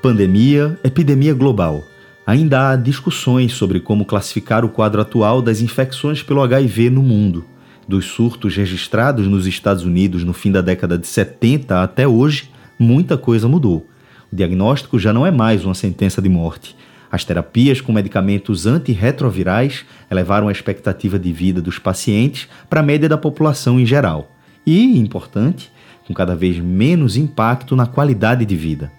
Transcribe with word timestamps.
Pandemia, 0.00 0.78
epidemia 0.84 1.34
global. 1.34 1.84
Ainda 2.24 2.70
há 2.70 2.76
discussões 2.76 3.52
sobre 3.54 3.80
como 3.80 4.04
classificar 4.04 4.64
o 4.64 4.68
quadro 4.68 5.00
atual 5.00 5.42
das 5.42 5.60
infecções 5.60 6.22
pelo 6.22 6.40
HIV 6.40 6.88
no 6.88 7.02
mundo. 7.02 7.44
Dos 7.88 8.04
surtos 8.04 8.54
registrados 8.54 9.26
nos 9.26 9.44
Estados 9.44 9.84
Unidos 9.84 10.22
no 10.22 10.32
fim 10.32 10.52
da 10.52 10.60
década 10.60 10.96
de 10.96 11.08
70 11.08 11.82
até 11.82 12.06
hoje, 12.06 12.48
muita 12.78 13.18
coisa 13.18 13.48
mudou. 13.48 13.88
O 14.32 14.36
diagnóstico 14.36 15.00
já 15.00 15.12
não 15.12 15.26
é 15.26 15.32
mais 15.32 15.64
uma 15.64 15.74
sentença 15.74 16.22
de 16.22 16.28
morte. 16.28 16.76
As 17.10 17.24
terapias 17.24 17.80
com 17.80 17.92
medicamentos 17.92 18.66
antirretrovirais 18.66 19.84
elevaram 20.08 20.46
a 20.46 20.52
expectativa 20.52 21.18
de 21.18 21.32
vida 21.32 21.60
dos 21.60 21.80
pacientes 21.80 22.46
para 22.70 22.78
a 22.80 22.84
média 22.84 23.08
da 23.08 23.18
população 23.18 23.80
em 23.80 23.86
geral. 23.86 24.30
E, 24.64 24.96
importante, 24.96 25.72
com 26.06 26.14
cada 26.14 26.36
vez 26.36 26.56
menos 26.60 27.16
impacto 27.16 27.74
na 27.74 27.86
qualidade 27.86 28.46
de 28.46 28.54
vida. 28.54 28.92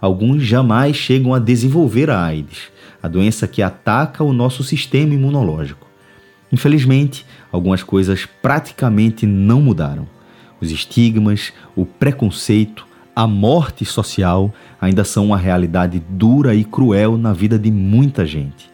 Alguns 0.00 0.42
jamais 0.42 0.96
chegam 0.96 1.34
a 1.34 1.38
desenvolver 1.38 2.08
a 2.08 2.22
AIDS, 2.22 2.70
a 3.02 3.08
doença 3.08 3.46
que 3.46 3.60
ataca 3.62 4.24
o 4.24 4.32
nosso 4.32 4.62
sistema 4.64 5.12
imunológico. 5.12 5.86
Infelizmente, 6.52 7.26
algumas 7.52 7.82
coisas 7.82 8.26
praticamente 8.40 9.26
não 9.26 9.60
mudaram. 9.60 10.08
Os 10.60 10.70
estigmas, 10.70 11.52
o 11.76 11.84
preconceito, 11.84 12.86
a 13.14 13.26
morte 13.26 13.84
social 13.84 14.52
ainda 14.80 15.04
são 15.04 15.26
uma 15.26 15.36
realidade 15.36 16.02
dura 16.08 16.54
e 16.54 16.64
cruel 16.64 17.18
na 17.18 17.32
vida 17.32 17.58
de 17.58 17.70
muita 17.70 18.24
gente. 18.24 18.69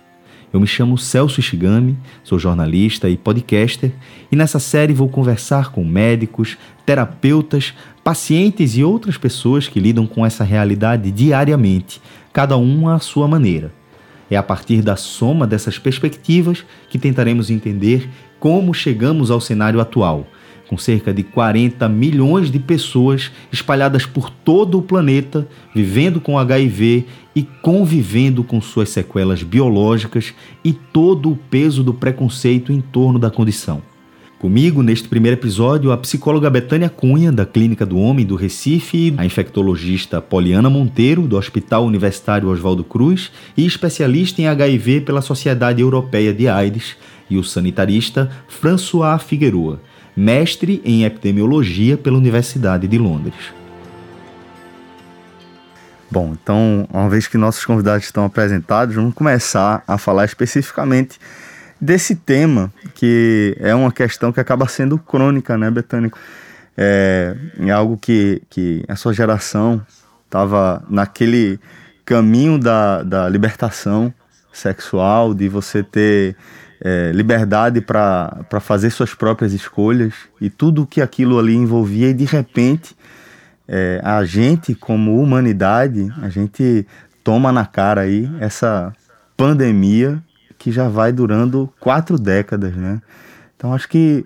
Eu 0.57 0.61
me 0.61 0.67
chamo 0.67 0.97
Celso 0.97 1.39
Ishigami, 1.39 1.99
sou 2.25 2.39
jornalista 2.39 3.11
e 3.11 3.17
podcaster, 3.19 3.93
e 4.33 4.37
nessa 4.37 4.59
série 4.59 4.95
vou 4.95 5.07
conversar 5.07 5.71
com 5.71 5.85
médicos, 5.85 6.57
terapeutas, 6.87 7.75
pacientes 8.03 8.75
e 8.75 8.83
outras 8.83 9.19
pessoas 9.19 9.69
que 9.69 9.79
lidam 9.79 10.07
com 10.07 10.25
essa 10.25 10.45
realidade 10.45 11.11
diariamente, 11.11 12.01
cada 12.33 12.57
um 12.57 12.89
à 12.89 12.99
sua 12.99 13.29
maneira. 13.29 13.71
É 14.31 14.37
a 14.39 14.43
partir 14.43 14.81
da 14.81 14.97
soma 14.97 15.47
dessas 15.47 15.79
perspectivas 15.79 16.65
que 16.89 16.99
tentaremos 16.99 17.51
entender 17.51 18.09
como 18.41 18.73
chegamos 18.73 19.31
ao 19.31 19.43
cenário 19.43 19.79
atual, 19.79 20.27
com 20.69 20.77
cerca 20.77 21.13
de 21.13 21.23
40 21.23 21.89
milhões 21.89 22.51
de 22.51 22.59
pessoas 22.59 23.31
espalhadas 23.53 24.05
por 24.05 24.31
todo 24.31 24.79
o 24.79 24.83
planeta, 24.83 25.47
vivendo 25.75 26.21
com 26.21 26.39
HIV 26.39 27.05
e 27.35 27.43
convivendo 27.63 28.43
com 28.43 28.61
suas 28.61 28.89
sequelas 28.89 29.43
biológicas 29.43 30.35
e 30.65 30.73
todo 30.73 31.31
o 31.31 31.37
peso 31.37 31.85
do 31.85 31.95
preconceito 31.95 32.73
em 32.73 32.81
torno 32.81 33.19
da 33.19 33.31
condição. 33.31 33.83
Comigo, 34.39 34.83
neste 34.83 35.09
primeiro 35.09 35.39
episódio, 35.39 35.91
a 35.91 35.97
psicóloga 35.97 36.51
Betânia 36.51 36.91
Cunha, 36.91 37.33
da 37.33 37.47
Clínica 37.47 37.87
do 37.87 37.99
Homem 37.99 38.25
do 38.25 38.37
Recife, 38.37 39.15
a 39.17 39.25
infectologista 39.25 40.21
Poliana 40.21 40.69
Monteiro, 40.69 41.23
do 41.23 41.39
Hospital 41.39 41.87
Universitário 41.87 42.51
Oswaldo 42.51 42.85
Cruz, 42.85 43.31
e 43.57 43.65
especialista 43.65 44.43
em 44.43 44.47
HIV 44.47 45.01
pela 45.01 45.23
Sociedade 45.23 45.81
Europeia 45.81 46.35
de 46.35 46.49
AIDS, 46.49 46.97
e 47.31 47.39
o 47.39 47.43
sanitarista 47.43 48.31
François 48.47 49.23
Figueroa, 49.23 49.81
mestre 50.17 50.81
em 50.85 51.05
epidemiologia 51.05 51.97
pela 51.97 52.17
Universidade 52.17 52.89
de 52.89 52.97
Londres. 52.97 53.35
Bom, 56.11 56.37
então, 56.41 56.89
uma 56.93 57.09
vez 57.09 57.27
que 57.27 57.37
nossos 57.37 57.65
convidados 57.65 58.05
estão 58.05 58.25
apresentados, 58.25 58.95
vamos 58.95 59.13
começar 59.13 59.83
a 59.87 59.99
falar 59.99 60.25
especificamente 60.25 61.19
desse 61.81 62.15
tema, 62.15 62.73
que 62.95 63.57
é 63.61 63.75
uma 63.75 63.93
questão 63.93 64.33
que 64.33 64.41
acaba 64.41 64.67
sendo 64.69 64.99
crônica, 64.99 65.59
né, 65.59 65.71
Betânico? 65.71 66.19
É, 66.77 67.37
é 67.59 67.71
algo 67.71 67.99
que, 67.99 68.43
que 68.49 68.85
a 68.89 68.97
sua 68.97 69.13
geração 69.13 69.85
estava 70.25 70.83
naquele 70.89 71.59
caminho 72.05 72.59
da, 72.59 73.03
da 73.03 73.29
libertação 73.29 74.15
sexual, 74.53 75.35
de 75.35 75.49
você 75.49 75.83
ter 75.83 76.37
é, 76.81 77.11
liberdade 77.13 77.81
para 77.81 78.61
fazer 78.61 78.91
suas 78.91 79.15
próprias 79.15 79.53
escolhas 79.53 80.15
e 80.41 80.51
tudo 80.51 80.87
que 80.87 81.01
aquilo 81.01 81.39
ali 81.39 81.55
envolvia, 81.55 82.11
e 82.11 82.15
de 82.15 82.25
repente 82.25 82.97
é, 83.69 84.01
a 84.05 84.25
gente, 84.25 84.75
como 84.75 85.21
humanidade, 85.21 86.13
a 86.23 86.29
gente 86.29 86.87
toma 87.25 87.51
na 87.51 87.67
cara 87.67 88.03
aí 88.03 88.31
essa 88.41 88.93
pandemia 89.37 90.23
que 90.59 90.71
já 90.71 90.89
vai 90.89 91.13
durando 91.13 91.73
quatro 91.81 92.19
décadas, 92.19 92.75
né? 92.75 93.01
Então 93.57 93.75
acho 93.75 93.89
que 93.89 94.25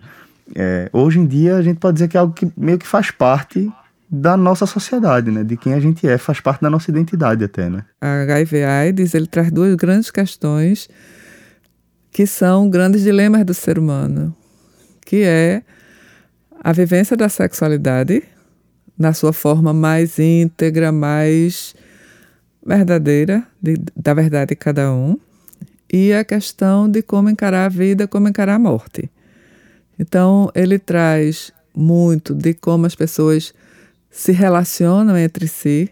é, 0.55 0.91
hoje 0.93 1.19
em 1.19 1.27
dia 1.27 1.57
a 1.57 1.63
gente 1.63 1.79
pode 1.79 1.95
dizer 1.95 2.09
que 2.09 2.17
é 2.17 2.21
algo 2.21 2.35
que 2.35 2.51
meio 2.57 2.79
que 2.79 2.87
faz 2.87 3.11
parte 3.11 3.71
da 4.11 4.37
nossa 4.37 4.67
sociedade, 4.67 5.31
né? 5.31 5.45
De 5.45 5.57
quem 5.57 5.73
a 5.73 5.81
gente 5.81 6.07
é, 6.07 6.19
faz 6.19 6.41
parte 6.41 6.61
da 6.61 6.69
nossa 6.69 6.91
identidade 6.91 7.45
até, 7.45 7.69
né? 7.69 7.85
A 8.01 8.23
HIV/AIDS 8.23 9.15
ele 9.15 9.27
traz 9.27 9.51
duas 9.51 9.75
grandes 9.77 10.11
questões 10.11 10.89
que 12.11 12.27
são 12.27 12.69
grandes 12.69 13.03
dilemas 13.03 13.45
do 13.45 13.55
ser 13.55 13.79
humano, 13.79 14.35
que 15.05 15.23
é 15.23 15.63
a 16.63 16.73
vivência 16.73 17.17
da 17.17 17.29
sexualidade 17.29 18.23
na 18.99 19.15
sua 19.15 19.33
forma 19.33 19.73
mais 19.73 20.19
íntegra, 20.19 20.93
mais 20.93 21.75
verdadeira, 22.65 23.47
de, 23.63 23.77
da 23.97 24.13
verdade 24.13 24.51
de 24.51 24.57
cada 24.57 24.93
um, 24.93 25.19
e 25.91 26.13
a 26.13 26.25
questão 26.25 26.89
de 26.89 27.03
como 27.03 27.31
encarar 27.31 27.65
a 27.65 27.69
vida, 27.69 28.07
como 28.07 28.29
encarar 28.29 28.55
a 28.55 28.59
morte. 28.59 29.11
Então, 29.99 30.51
ele 30.55 30.79
traz 30.79 31.53
muito 31.75 32.35
de 32.35 32.55
como 32.55 32.87
as 32.87 32.95
pessoas 32.95 33.55
se 34.11 34.33
relacionam 34.33 35.17
entre 35.17 35.49
si, 35.49 35.91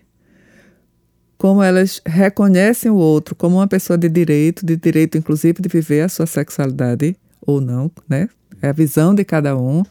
como 1.38 1.62
elas 1.62 2.02
reconhecem 2.04 2.90
o 2.90 2.96
outro 2.96 3.36
como 3.36 3.56
uma 3.56 3.68
pessoa 3.68 3.96
de 3.96 4.08
direito, 4.08 4.66
de 4.66 4.76
direito 4.76 5.16
inclusive 5.16 5.62
de 5.62 5.68
viver 5.68 6.02
a 6.02 6.08
sua 6.08 6.26
sexualidade 6.26 7.16
ou 7.40 7.60
não, 7.60 7.90
né? 8.08 8.28
É 8.60 8.68
a 8.68 8.72
visão 8.72 9.14
de 9.14 9.24
cada 9.24 9.56
um. 9.56 9.84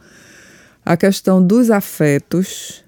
A 0.85 0.97
questão 0.97 1.45
dos 1.45 1.71
afetos, 1.71 2.83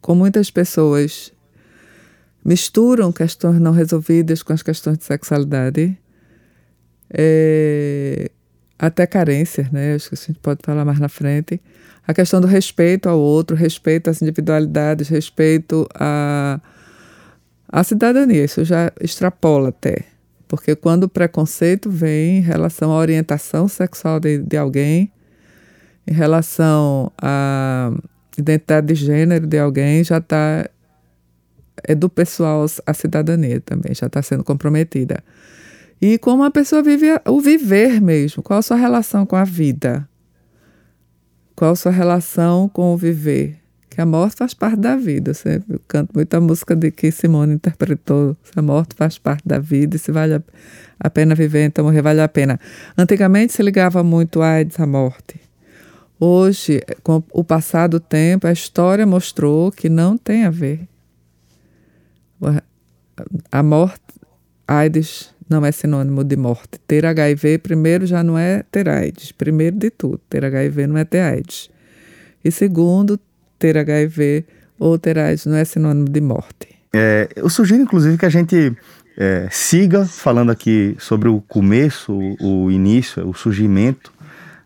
com 0.00 0.14
muitas 0.14 0.50
pessoas 0.50 1.32
misturam 2.44 3.12
questões 3.12 3.60
não 3.60 3.72
resolvidas 3.72 4.42
com 4.42 4.52
as 4.52 4.62
questões 4.62 4.98
de 4.98 5.04
sexualidade. 5.04 5.96
É, 7.10 8.28
até 8.78 9.06
carências, 9.06 9.70
né? 9.70 9.94
Acho 9.94 10.08
que 10.08 10.14
a 10.14 10.18
gente 10.18 10.38
pode 10.40 10.60
falar 10.62 10.84
mais 10.84 10.98
na 10.98 11.08
frente. 11.08 11.60
A 12.06 12.12
questão 12.12 12.40
do 12.40 12.46
respeito 12.46 13.08
ao 13.08 13.18
outro, 13.18 13.56
respeito 13.56 14.10
às 14.10 14.20
individualidades, 14.20 15.08
respeito 15.08 15.88
à, 15.94 16.60
à 17.74 17.82
cidadania. 17.82 18.44
Isso 18.44 18.64
já 18.64 18.92
extrapola 19.00 19.70
até. 19.70 20.04
Porque 20.46 20.76
quando 20.76 21.04
o 21.04 21.08
preconceito 21.08 21.90
vem 21.90 22.38
em 22.38 22.40
relação 22.40 22.92
à 22.92 22.96
orientação 22.96 23.66
sexual 23.66 24.20
de, 24.20 24.38
de 24.38 24.56
alguém, 24.56 25.10
em 26.06 26.12
relação 26.12 27.10
à 27.20 27.90
identidade 28.38 28.86
de 28.86 28.94
gênero 28.94 29.44
de 29.44 29.58
alguém, 29.58 30.04
já 30.04 30.18
está 30.18 30.68
é 31.82 31.94
do 31.94 32.08
pessoal 32.08 32.64
a 32.86 32.94
cidadania 32.94 33.60
também, 33.60 33.92
já 33.92 34.06
está 34.06 34.22
sendo 34.22 34.44
comprometida. 34.44 35.22
E 36.00 36.16
como 36.18 36.44
a 36.44 36.50
pessoa 36.50 36.82
vive 36.82 37.06
o 37.26 37.40
viver 37.40 38.00
mesmo, 38.00 38.42
qual 38.42 38.60
a 38.60 38.62
sua 38.62 38.76
relação 38.76 39.26
com 39.26 39.34
a 39.34 39.44
vida? 39.44 40.08
Qual 41.56 41.72
a 41.72 41.76
sua 41.76 41.90
relação 41.90 42.68
com 42.68 42.94
o 42.94 42.96
viver? 42.96 43.63
Que 43.94 44.00
a 44.00 44.06
morte 44.06 44.36
faz 44.36 44.54
parte 44.54 44.80
da 44.80 44.96
vida. 44.96 45.30
Eu 45.30 45.34
sempre 45.34 45.78
canto 45.86 46.10
muita 46.14 46.40
música 46.40 46.74
de 46.74 46.90
que 46.90 47.12
Simone 47.12 47.54
interpretou. 47.54 48.36
A 48.56 48.62
morte 48.62 48.94
faz 48.96 49.18
parte 49.18 49.46
da 49.46 49.58
vida 49.58 49.96
e 49.96 49.98
se 49.98 50.10
vale 50.10 50.42
a 50.98 51.10
pena 51.10 51.34
viver, 51.34 51.66
então 51.66 51.84
morrer 51.84 52.02
vale 52.02 52.20
a 52.20 52.28
pena. 52.28 52.58
Antigamente 52.98 53.52
se 53.52 53.62
ligava 53.62 54.02
muito 54.02 54.42
a 54.42 54.48
AIDS 54.54 54.80
à 54.80 54.86
morte. 54.86 55.40
Hoje, 56.18 56.82
com 57.02 57.22
o 57.32 57.44
passar 57.44 57.88
do 57.88 58.00
tempo, 58.00 58.46
a 58.46 58.52
história 58.52 59.06
mostrou 59.06 59.70
que 59.70 59.88
não 59.88 60.16
tem 60.16 60.44
a 60.44 60.50
ver 60.50 60.88
a 63.50 63.62
morte, 63.62 64.00
AIDS 64.66 65.32
não 65.48 65.64
é 65.64 65.70
sinônimo 65.70 66.24
de 66.24 66.36
morte. 66.36 66.78
Ter 66.86 67.04
HIV, 67.06 67.58
primeiro, 67.58 68.06
já 68.06 68.22
não 68.22 68.38
é 68.38 68.64
ter 68.70 68.88
AIDS. 68.88 69.32
Primeiro 69.32 69.76
de 69.76 69.90
tudo, 69.90 70.20
ter 70.28 70.44
HIV 70.44 70.86
não 70.86 70.96
é 70.96 71.04
ter 71.04 71.20
AIDS. 71.20 71.70
E 72.44 72.50
segundo, 72.50 73.18
ter 73.64 73.78
HIV 73.78 74.44
ou 74.78 74.98
ter 74.98 75.18
AIDS 75.18 75.46
não 75.46 75.56
é 75.56 75.64
sinônimo 75.64 76.10
de 76.10 76.20
morte. 76.20 76.68
É, 76.92 77.30
eu 77.34 77.48
sugiro, 77.48 77.82
inclusive, 77.82 78.18
que 78.18 78.26
a 78.26 78.30
gente 78.30 78.76
é, 79.16 79.48
siga 79.50 80.04
falando 80.04 80.50
aqui 80.50 80.94
sobre 80.98 81.30
o 81.30 81.40
começo, 81.40 82.12
o, 82.12 82.64
o 82.64 82.70
início, 82.70 83.26
o 83.26 83.32
surgimento 83.32 84.12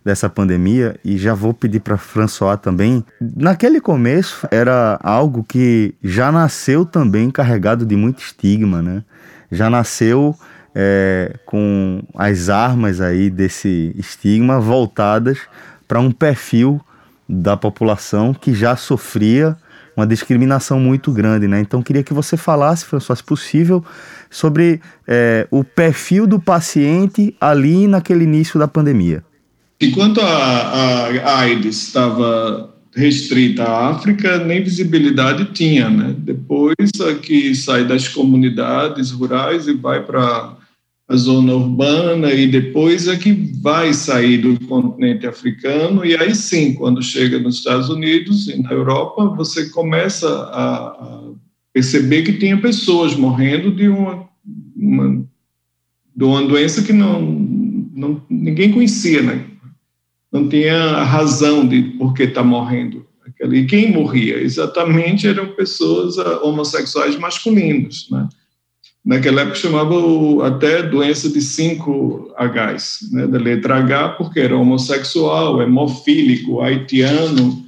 dessa 0.05 0.29
pandemia 0.29 0.97
e 1.05 1.17
já 1.17 1.33
vou 1.33 1.55
pedir 1.55 1.79
para 1.79 1.97
François 1.97 2.59
também. 2.61 3.05
Naquele 3.21 3.81
começo 3.81 4.49
era 4.51 4.99
algo 5.01 5.45
que 5.45 5.95
já 6.03 6.33
nasceu 6.33 6.85
também 6.85 7.31
carregado 7.31 7.87
de 7.87 7.95
muito 7.95 8.21
estigma, 8.21 8.83
né? 8.83 9.05
Já 9.53 9.71
nasceu 9.71 10.35
é, 10.75 11.37
com 11.47 12.03
as 12.17 12.49
armas 12.49 13.01
aí 13.01 13.31
desse 13.31 13.95
estigma 13.97 14.59
voltadas 14.59 15.39
para 15.87 16.01
um 16.01 16.11
perfil 16.11 16.81
da 17.29 17.57
população 17.57 18.33
que 18.33 18.55
já 18.55 18.75
sofria 18.77 19.57
uma 19.97 20.07
discriminação 20.07 20.79
muito 20.79 21.11
grande, 21.11 21.49
né? 21.49 21.61
Então 21.61 21.83
queria 21.83 22.05
que 22.05 22.15
você 22.15 22.37
falasse, 22.37 22.85
François, 22.85 23.19
se 23.19 23.25
possível, 23.25 23.85
sobre 24.31 24.81
é, 25.07 25.47
o 25.51 25.65
perfil 25.65 26.27
do 26.27 26.39
paciente 26.39 27.35
ali 27.41 27.89
naquele 27.89 28.23
início 28.23 28.61
da 28.61 28.69
pandemia. 28.69 29.25
Enquanto 29.81 30.21
a, 30.21 30.27
a, 30.27 31.41
AIDS 31.41 31.83
estava 31.83 32.75
restrita 32.95 33.65
à 33.65 33.91
África, 33.91 34.39
nem 34.39 34.63
visibilidade 34.63 35.47
tinha, 35.47 35.89
né? 35.89 36.15
Depois 36.17 36.77
que 37.23 37.55
sai 37.55 37.85
das 37.85 38.09
comunidades 38.09 39.11
rurais 39.11 39.67
e 39.67 39.73
vai 39.73 40.03
para 40.05 40.58
a 41.09 41.17
zona 41.17 41.55
urbana 41.55 42.33
e 42.35 42.47
depois 42.47 43.09
é 43.09 43.17
que 43.17 43.33
vai 43.63 43.95
sair 43.95 44.39
do 44.39 44.61
continente 44.67 45.27
africano 45.27 46.05
e 46.05 46.15
aí 46.15 46.35
sim, 46.35 46.75
quando 46.75 47.03
chega 47.03 47.39
nos 47.39 47.57
Estados 47.57 47.89
Unidos 47.89 48.47
e 48.47 48.61
na 48.63 48.73
Europa, 48.73 49.25
você 49.35 49.71
começa 49.71 50.29
a, 50.29 51.19
perceber 51.73 52.23
que 52.25 52.35
tinha 52.35 52.61
pessoas 52.61 53.15
morrendo 53.15 53.71
de 53.71 53.89
uma, 53.89 54.29
uma, 54.77 55.25
de 56.15 56.25
uma 56.25 56.43
doença 56.43 56.83
que 56.83 56.93
não, 56.93 57.23
não 57.95 58.23
ninguém 58.29 58.73
conhecia, 58.73 59.23
né? 59.23 59.47
Não 60.31 60.49
tinha 60.49 61.05
razão 61.05 61.67
de 61.67 61.83
por 61.83 62.13
que 62.15 62.25
está 62.25 62.43
morrendo. 62.43 63.07
E 63.41 63.65
quem 63.65 63.93
morria? 63.93 64.43
Exatamente 64.43 65.29
eram 65.29 65.55
pessoas 65.55 66.19
ah, 66.19 66.41
homossexuais 66.43 67.17
masculinos, 67.17 68.09
né? 68.11 68.29
Naquela 69.09 69.41
época 69.41 69.57
chamava 69.57 69.95
até 70.47 70.83
doença 70.83 71.31
de 71.31 71.41
5 71.41 72.35
Hs, 72.39 73.11
né, 73.11 73.27
da 73.27 73.39
letra 73.39 73.77
H, 73.77 74.11
porque 74.11 74.39
era 74.39 74.55
homossexual, 74.55 75.63
hemofílico, 75.63 76.61
haitiano, 76.61 77.65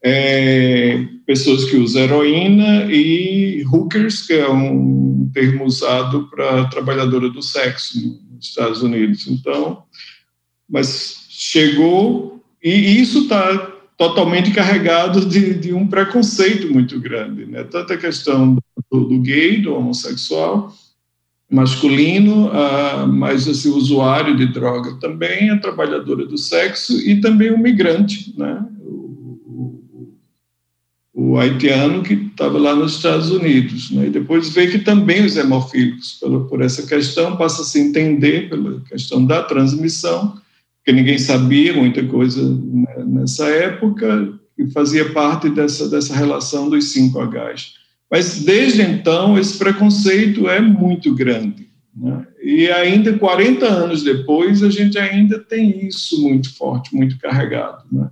é, 0.00 1.04
pessoas 1.26 1.64
que 1.64 1.76
usam 1.76 2.02
heroína 2.02 2.84
e 2.84 3.64
hookers, 3.66 4.24
que 4.24 4.34
é 4.34 4.48
um 4.48 5.28
termo 5.34 5.64
usado 5.64 6.28
para 6.30 6.66
trabalhadora 6.66 7.28
do 7.28 7.42
sexo 7.42 7.98
nos 8.30 8.46
Estados 8.46 8.80
Unidos. 8.80 9.26
Então, 9.26 9.82
mas 10.70 11.26
chegou, 11.28 12.40
e 12.62 13.00
isso 13.00 13.22
está 13.22 13.72
totalmente 13.98 14.52
carregado 14.52 15.26
de, 15.26 15.54
de, 15.54 15.72
um 15.72 15.88
preconceito 15.88 16.72
muito 16.72 17.00
grande, 17.00 17.46
né? 17.46 17.64
Tanto 17.64 17.92
a 17.92 17.96
questão 17.96 18.56
do, 18.92 19.04
do 19.06 19.18
gay, 19.20 19.60
do 19.60 19.74
homossexual, 19.74 20.72
masculino, 21.54 22.48
uh, 22.48 23.06
mas 23.06 23.46
esse 23.46 23.68
usuário 23.68 24.36
de 24.36 24.46
droga 24.46 24.94
também, 25.00 25.50
a 25.50 25.58
trabalhadora 25.58 26.26
do 26.26 26.36
sexo 26.36 26.98
e 27.08 27.20
também 27.20 27.52
o 27.52 27.58
migrante, 27.58 28.34
né? 28.36 28.66
O, 31.12 31.38
haitiano 31.38 32.02
que 32.02 32.14
estava 32.14 32.58
lá 32.58 32.74
nos 32.74 32.96
Estados 32.96 33.30
Unidos, 33.30 33.90
né? 33.92 34.06
E 34.06 34.10
depois 34.10 34.48
vê 34.48 34.66
que 34.66 34.78
também 34.78 35.24
os 35.24 35.36
hemofílicos, 35.36 36.14
por, 36.20 36.46
por 36.46 36.60
essa 36.60 36.86
questão, 36.86 37.36
passa 37.36 37.62
a 37.62 37.64
se 37.64 37.78
entender 37.78 38.48
pela 38.48 38.80
questão 38.80 39.24
da 39.24 39.42
transmissão, 39.42 40.36
porque 40.78 40.92
ninguém 40.92 41.18
sabia 41.18 41.72
muita 41.72 42.04
coisa 42.04 42.42
né, 42.48 43.04
nessa 43.06 43.46
época 43.46 44.32
e 44.58 44.66
fazia 44.70 45.12
parte 45.12 45.48
dessa 45.48 45.88
dessa 45.88 46.14
relação 46.14 46.68
dos 46.68 46.84
5Hs. 46.94 47.83
Mas 48.10 48.44
desde 48.44 48.82
então, 48.82 49.38
esse 49.38 49.58
preconceito 49.58 50.48
é 50.48 50.60
muito 50.60 51.14
grande. 51.14 51.68
Né? 51.96 52.26
E 52.42 52.70
ainda 52.70 53.16
40 53.18 53.66
anos 53.66 54.02
depois, 54.02 54.62
a 54.62 54.70
gente 54.70 54.98
ainda 54.98 55.38
tem 55.38 55.86
isso 55.86 56.20
muito 56.22 56.54
forte, 56.56 56.94
muito 56.94 57.18
carregado. 57.18 57.84
Né? 57.90 58.08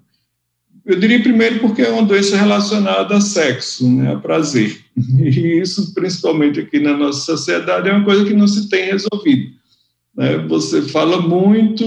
Eu 0.84 0.98
diria 0.98 1.22
primeiro 1.22 1.60
porque 1.60 1.82
é 1.82 1.90
uma 1.90 2.04
doença 2.04 2.36
relacionada 2.36 3.16
a 3.16 3.20
sexo, 3.20 3.88
né, 3.88 4.12
a 4.12 4.16
prazer. 4.16 4.80
E 5.18 5.60
isso, 5.60 5.94
principalmente 5.94 6.60
aqui 6.60 6.78
na 6.78 6.96
nossa 6.96 7.20
sociedade, 7.20 7.88
é 7.88 7.92
uma 7.92 8.04
coisa 8.04 8.24
que 8.24 8.34
não 8.34 8.46
se 8.46 8.68
tem 8.68 8.86
resolvido. 8.86 9.52
Né? 10.16 10.38
Você 10.48 10.82
fala 10.82 11.20
muito, 11.20 11.84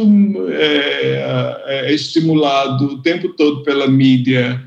é, 0.49 1.63
é 1.65 1.93
estimulado 1.93 2.85
o 2.85 3.01
tempo 3.01 3.29
todo 3.29 3.63
pela 3.63 3.87
mídia 3.87 4.63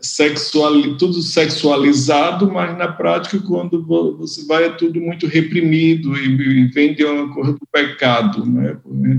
sexual, 0.00 0.72
tudo 0.96 1.20
sexualizado, 1.22 2.50
mas 2.50 2.76
na 2.76 2.88
prática, 2.88 3.38
quando 3.38 3.84
você 4.16 4.44
vai, 4.46 4.64
é 4.64 4.70
tudo 4.70 5.00
muito 5.00 5.26
reprimido 5.26 6.16
e, 6.16 6.64
e 6.64 6.66
vem 6.68 6.94
de 6.94 7.04
uma 7.04 7.32
coisa 7.32 7.52
do 7.52 7.66
pecado, 7.70 8.44
né? 8.46 8.76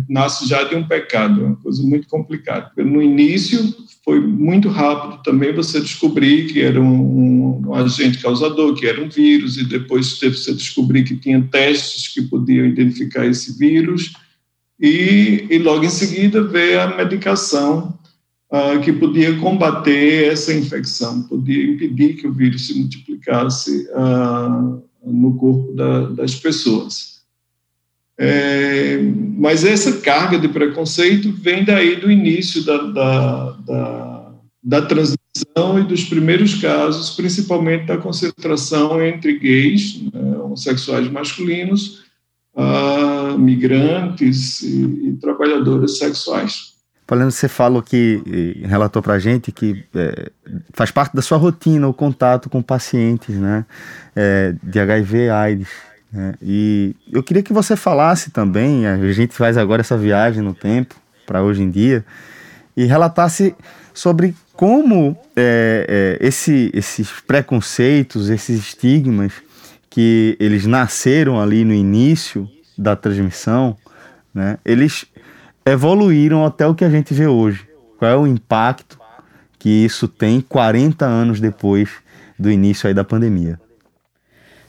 nasce 0.10 0.48
já 0.48 0.64
de 0.64 0.76
um 0.76 0.88
pecado, 0.88 1.42
é 1.42 1.46
uma 1.46 1.56
coisa 1.56 1.84
muito 1.84 2.08
complicada. 2.08 2.72
No 2.78 3.02
início, 3.02 3.74
foi 4.04 4.20
muito 4.20 4.68
rápido 4.70 5.22
também 5.24 5.54
você 5.54 5.80
descobrir 5.80 6.48
que 6.48 6.62
era 6.62 6.82
um, 6.82 7.62
um, 7.68 7.74
agente 7.74 8.20
causador, 8.20 8.74
que 8.74 8.86
era 8.86 9.02
um 9.02 9.08
vírus, 9.08 9.58
e 9.58 9.64
depois 9.64 10.20
teve 10.20 10.36
você 10.36 10.54
descobrir 10.54 11.04
que 11.04 11.16
tinha 11.16 11.42
testes 11.42 12.08
que 12.14 12.24
podiam 12.24 12.66
identificar 12.66 13.26
esse 13.26 13.58
vírus, 13.58 14.14
e, 14.80 15.46
e 15.50 15.58
logo 15.60 15.86
em 15.86 15.90
seguida 15.90 16.44
veio 16.44 16.82
a 16.82 16.98
medicação 16.98 17.98
uh, 18.54 18.80
que 18.82 18.94
podia 18.94 19.36
combater 19.40 20.32
essa 20.32 20.54
infecção, 20.54 21.24
podia 21.24 21.64
impedir 21.64 22.14
que 22.14 22.28
o 22.28 22.34
vírus 22.34 22.68
se 22.68 22.78
multiplicasse 22.78 23.88
uh, 23.92 24.84
no 25.04 25.36
corpo 25.36 25.74
da, 25.74 26.10
das 26.10 26.36
pessoas. 26.36 27.14
É, 28.16 29.00
mas 29.38 29.66
essa 29.66 30.00
carga 30.02 30.38
de 30.38 30.48
preconceito 30.48 31.32
vem 31.32 31.66
daí 31.66 31.96
do 31.96 32.12
início 32.12 32.64
da, 32.64 32.78
da, 32.78 33.52
da, 33.66 34.32
da 34.64 34.82
transição 34.84 35.80
e 35.80 35.84
dos 35.84 36.04
primeiros 36.04 36.54
casos, 36.62 37.10
principalmente 37.16 37.88
da 37.88 37.98
concentração 37.98 39.04
entre 39.04 39.40
gays, 39.40 40.00
né, 40.14 40.38
homossexuais 40.38 41.10
masculinos, 41.10 42.04
uh, 42.56 43.38
migrantes 43.38 44.62
e, 44.62 45.10
e 45.10 45.14
trabalhadoras 45.20 45.98
sexuais. 45.98 46.73
Falando, 47.14 47.30
você 47.30 47.48
falou 47.48 47.84
que, 47.84 48.64
relatou 48.66 49.00
para 49.00 49.14
a 49.14 49.20
gente 49.20 49.52
que 49.52 49.86
é, 49.94 50.32
faz 50.74 50.90
parte 50.90 51.16
da 51.16 51.22
sua 51.22 51.38
rotina 51.38 51.88
o 51.88 51.94
contato 51.94 52.50
com 52.50 52.60
pacientes 52.60 53.36
né, 53.36 53.68
é, 54.16 54.56
de 54.64 54.80
HIV 54.80 55.30
AIDS. 55.30 55.68
Né, 56.12 56.34
e 56.42 56.96
eu 57.12 57.22
queria 57.22 57.44
que 57.44 57.54
você 57.54 57.76
falasse 57.76 58.32
também, 58.32 58.88
a 58.88 58.98
gente 59.14 59.32
faz 59.36 59.58
agora 59.58 59.82
essa 59.82 59.96
viagem 59.96 60.42
no 60.42 60.56
tempo, 60.56 60.96
para 61.24 61.44
hoje 61.44 61.62
em 61.62 61.70
dia, 61.70 62.04
e 62.76 62.86
relatasse 62.86 63.56
sobre 63.94 64.36
como 64.54 65.16
é, 65.36 66.18
é, 66.20 66.28
esse, 66.28 66.72
esses 66.74 67.12
preconceitos, 67.28 68.32
esses 68.32 68.60
estigmas, 68.60 69.34
que 69.88 70.36
eles 70.40 70.66
nasceram 70.66 71.40
ali 71.40 71.64
no 71.64 71.76
início 71.76 72.50
da 72.76 72.96
transmissão, 72.96 73.78
né, 74.34 74.58
eles 74.66 75.06
evoluíram 75.66 76.46
até 76.46 76.68
o 76.68 76.76
que 76.76 76.84
a 76.84 76.90
gente 76.90 77.14
vê 77.14 77.28
hoje. 77.28 77.68
Qual 77.98 78.10
é 78.10 78.16
o 78.16 78.28
impacto 78.28 79.00
que 79.58 79.70
isso 79.70 80.08
tem 80.08 80.42
40 80.42 81.06
anos 81.06 81.40
depois 81.40 81.90
do 82.38 82.52
início 82.52 82.88
aí 82.88 82.94
da 82.94 83.04
pandemia? 83.04 83.60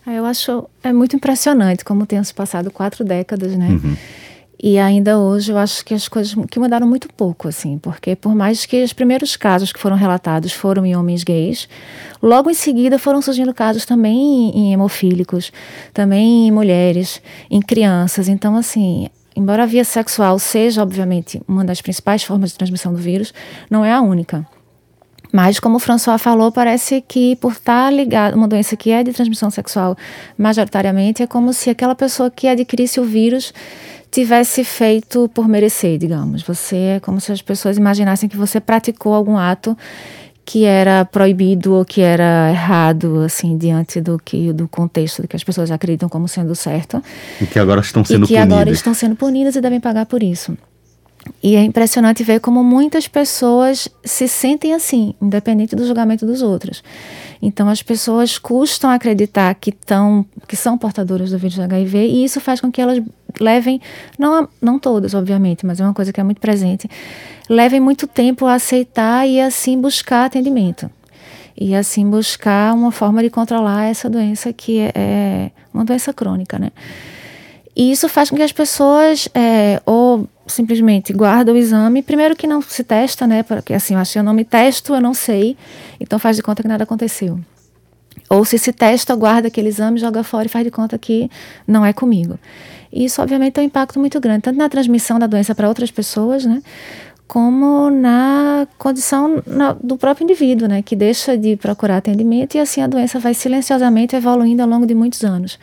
É, 0.07 0.19
eu 0.19 0.25
acho 0.25 0.69
é 0.83 0.93
muito 0.93 1.17
impressionante 1.17 1.85
como 1.85 2.07
tem 2.07 2.23
se 2.23 2.35
passado 2.35 2.71
quatro 2.71 3.05
décadas, 3.05 3.57
né? 3.57 3.69
Uhum. 3.71 3.97
E 4.63 4.79
ainda 4.79 5.19
hoje 5.19 5.51
eu 5.53 5.59
acho 5.59 5.85
que 5.85 5.93
as 5.93 6.09
coisas 6.09 6.35
que 6.51 6.59
mudaram 6.59 6.87
muito 6.87 7.09
pouco, 7.13 7.49
assim, 7.49 7.77
porque 7.77 8.15
por 8.15 8.35
mais 8.35 8.65
que 8.65 8.83
os 8.83 8.93
primeiros 8.93 9.37
casos 9.37 9.73
que 9.73 9.81
foram 9.81 9.97
relatados 9.97 10.53
foram 10.53 10.87
em 10.87 10.97
homens 10.97 11.25
gays, 11.25 11.69
logo 12.23 12.49
em 12.49 12.55
seguida 12.55 12.99
foram 12.99 13.21
surgindo 13.21 13.53
casos 13.53 13.85
também 13.85 14.51
em 14.57 14.73
hemofílicos, 14.73 15.53
também 15.93 16.49
em 16.49 16.51
mulheres, 16.51 17.21
em 17.51 17.61
crianças. 17.61 18.29
Então, 18.29 18.57
assim, 18.57 19.09
embora 19.35 19.65
a 19.65 19.67
via 19.67 19.85
sexual 19.85 20.39
seja, 20.39 20.83
obviamente, 20.83 21.43
uma 21.47 21.65
das 21.65 21.81
principais 21.81 22.23
formas 22.23 22.51
de 22.51 22.59
transmissão 22.59 22.93
do 22.93 22.99
vírus, 22.99 23.33
não 23.71 23.85
é 23.85 23.93
a 23.93 24.01
única. 24.01 24.47
Mas, 25.33 25.59
como 25.59 25.77
o 25.77 25.81
François 25.81 26.17
falou, 26.17 26.53
parece 26.53 27.01
que 27.01 27.35
por 27.37 27.53
estar 27.53 27.93
ligado, 27.93 28.37
uma 28.37 28.47
doença 28.47 28.77
que 28.77 28.93
é 28.93 29.03
de 29.03 29.13
transmissão 29.13 29.51
sexual 29.51 29.97
majoritariamente, 30.39 31.25
é 31.25 31.27
como 31.27 31.53
se 31.53 31.71
aquela 31.71 31.95
pessoa 31.95 32.31
que 32.31 32.47
adquirisse 32.47 33.01
o 33.01 33.05
vírus 33.05 33.53
tivesse 34.13 34.63
feito 34.63 35.29
por 35.35 35.49
merecer, 35.49 35.99
digamos. 35.99 36.45
Você 36.45 36.77
é 36.77 37.01
como 37.01 37.21
se 37.21 37.33
as 37.33 37.43
pessoas 37.43 37.77
imaginassem 37.77 38.29
que 38.29 38.37
você 38.37 38.61
praticou 38.61 39.13
algum 39.13 39.37
ato 39.37 39.77
que 40.45 40.65
era 40.65 41.05
proibido 41.05 41.73
ou 41.75 41.85
que 41.85 42.03
era 42.03 42.51
errado, 42.51 43.21
assim, 43.21 43.57
diante 43.57 44.01
do 44.01 44.19
que 44.23 44.53
do 44.53 44.69
contexto 44.69 45.23
do 45.23 45.29
que 45.29 45.37
as 45.37 45.43
pessoas 45.43 45.71
acreditam 45.71 46.09
como 46.09 46.29
sendo 46.29 46.55
certo. 46.55 47.03
E 47.41 47.47
que 47.47 47.59
agora 47.59 47.81
estão 47.81 48.05
sendo 48.05 48.25
e 48.25 48.29
que 48.29 48.35
punidas. 48.35 48.53
agora 48.53 48.71
estão 48.71 48.95
sendo 48.95 49.17
punidas 49.17 49.57
e 49.57 49.61
devem 49.61 49.81
pagar 49.81 50.05
por 50.07 50.23
isso. 50.23 50.57
E 51.43 51.57
é 51.57 51.63
impressionante 51.63 52.23
ver 52.23 52.41
como 52.41 52.63
muitas 52.63 53.09
pessoas 53.09 53.89
se 54.05 54.29
sentem 54.29 54.75
assim, 54.75 55.15
independente 55.21 55.75
do 55.75 55.87
julgamento 55.87 56.27
dos 56.27 56.43
outros. 56.43 56.83
Então 57.41 57.69
as 57.69 57.83
pessoas 57.83 58.39
custam 58.39 58.91
acreditar 58.91 59.55
que, 59.55 59.73
tão, 59.73 60.27
que 60.47 60.57
são 60.57 60.77
portadoras 60.77 61.31
do 61.31 61.39
vírus 61.39 61.59
HIV 61.59 62.07
e 62.07 62.25
isso 62.25 62.41
faz 62.41 62.61
com 62.61 62.71
que 62.71 62.81
elas 62.81 63.03
levem, 63.41 63.81
não, 64.19 64.49
não 64.61 64.79
todas, 64.79 65.15
obviamente, 65.15 65.65
mas 65.67 65.81
é 65.81 65.85
uma 65.85 65.95
coisa 65.95 66.13
que 66.13 66.21
é 66.21 66.25
muito 66.25 66.41
presente, 66.41 66.89
levem 67.49 67.81
muito 67.81 68.07
tempo 68.07 68.47
a 68.47 68.55
aceitar 68.55 69.27
e 69.29 69.41
assim 69.41 69.81
buscar 69.81 70.27
atendimento. 70.27 70.91
E 71.57 71.75
assim 71.75 72.09
buscar 72.09 72.75
uma 72.75 72.91
forma 72.91 73.23
de 73.23 73.31
controlar 73.31 73.85
essa 73.85 74.11
doença 74.11 74.53
que 74.53 74.81
é, 74.81 74.93
é 74.95 75.51
uma 75.73 75.85
doença 75.85 76.13
crônica, 76.13 76.59
né? 76.59 76.73
E 77.77 77.91
isso 77.91 78.09
faz 78.09 78.31
com 78.31 78.37
que 78.37 78.43
as 78.43 78.53
pessoas 78.53 79.29
é, 79.35 79.81
ou 79.85 80.29
simplesmente 80.47 81.13
guardam 81.13 81.55
o 81.55 81.59
exame, 81.59 82.03
primeiro 82.03 82.37
que 82.37 82.47
não 82.47 82.63
se 82.63 82.85
testa, 82.85 83.27
né? 83.27 83.43
Porque 83.43 83.75
assim, 83.75 83.95
eu 83.95 84.01
acho 84.01 84.13
que 84.13 84.19
eu 84.19 84.23
não 84.23 84.35
me 84.35 84.45
testo, 84.45 84.95
eu 84.95 85.01
não 85.01 85.15
sei, 85.15 85.57
então 85.99 86.19
faz 86.19 86.37
de 86.37 86.43
conta 86.43 86.63
que 86.63 86.69
nada 86.69 86.85
aconteceu. 86.85 87.39
Ou 88.29 88.45
se 88.45 88.59
se 88.59 88.73
testa, 88.73 89.15
guarda 89.15 89.49
aquele 89.49 89.69
exame, 89.69 89.99
joga 89.99 90.23
fora 90.23 90.47
e 90.47 90.49
faz 90.49 90.65
de 90.65 90.71
conta 90.71 90.97
que 90.97 91.31
não 91.67 91.85
é 91.85 91.93
comigo. 91.93 92.39
E 92.95 93.07
isso, 93.07 93.21
obviamente, 93.21 93.55
tem 93.55 93.65
um 93.65 93.67
impacto 93.67 93.99
muito 93.99 94.21
grande, 94.21 94.43
tanto 94.43 94.57
na 94.57 94.69
transmissão 94.69 95.19
da 95.19 95.27
doença 95.27 95.53
para 95.53 95.67
outras 95.67 95.91
pessoas, 95.91 96.47
né? 96.47 96.63
Como 97.27 97.91
na 97.91 98.69
condição 98.79 99.43
na, 99.45 99.73
do 99.73 99.97
próprio 99.97 100.23
indivíduo, 100.23 100.69
né? 100.69 100.81
Que 100.81 100.95
deixa 100.95 101.37
de 101.37 101.57
procurar 101.57 101.97
atendimento 101.97 102.55
e 102.55 102.61
assim 102.61 102.81
a 102.81 102.87
doença 102.87 103.19
vai 103.19 103.35
silenciosamente 103.35 104.15
evoluindo 104.15 104.63
ao 104.63 104.69
longo 104.69 104.87
de 104.87 104.95
muitos 104.95 105.25
anos, 105.25 105.59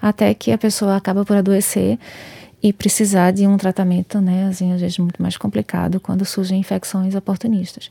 até 0.00 0.32
que 0.32 0.52
a 0.52 0.58
pessoa 0.58 0.94
acaba 0.94 1.24
por 1.24 1.36
adoecer 1.36 1.98
e 2.62 2.72
precisar 2.72 3.32
de 3.32 3.48
um 3.48 3.56
tratamento, 3.56 4.20
né? 4.20 4.46
Assim, 4.48 4.72
às 4.72 4.80
vezes 4.80 4.96
muito 4.98 5.20
mais 5.20 5.36
complicado 5.36 5.98
quando 5.98 6.24
surgem 6.24 6.60
infecções 6.60 7.16
oportunistas. 7.16 7.90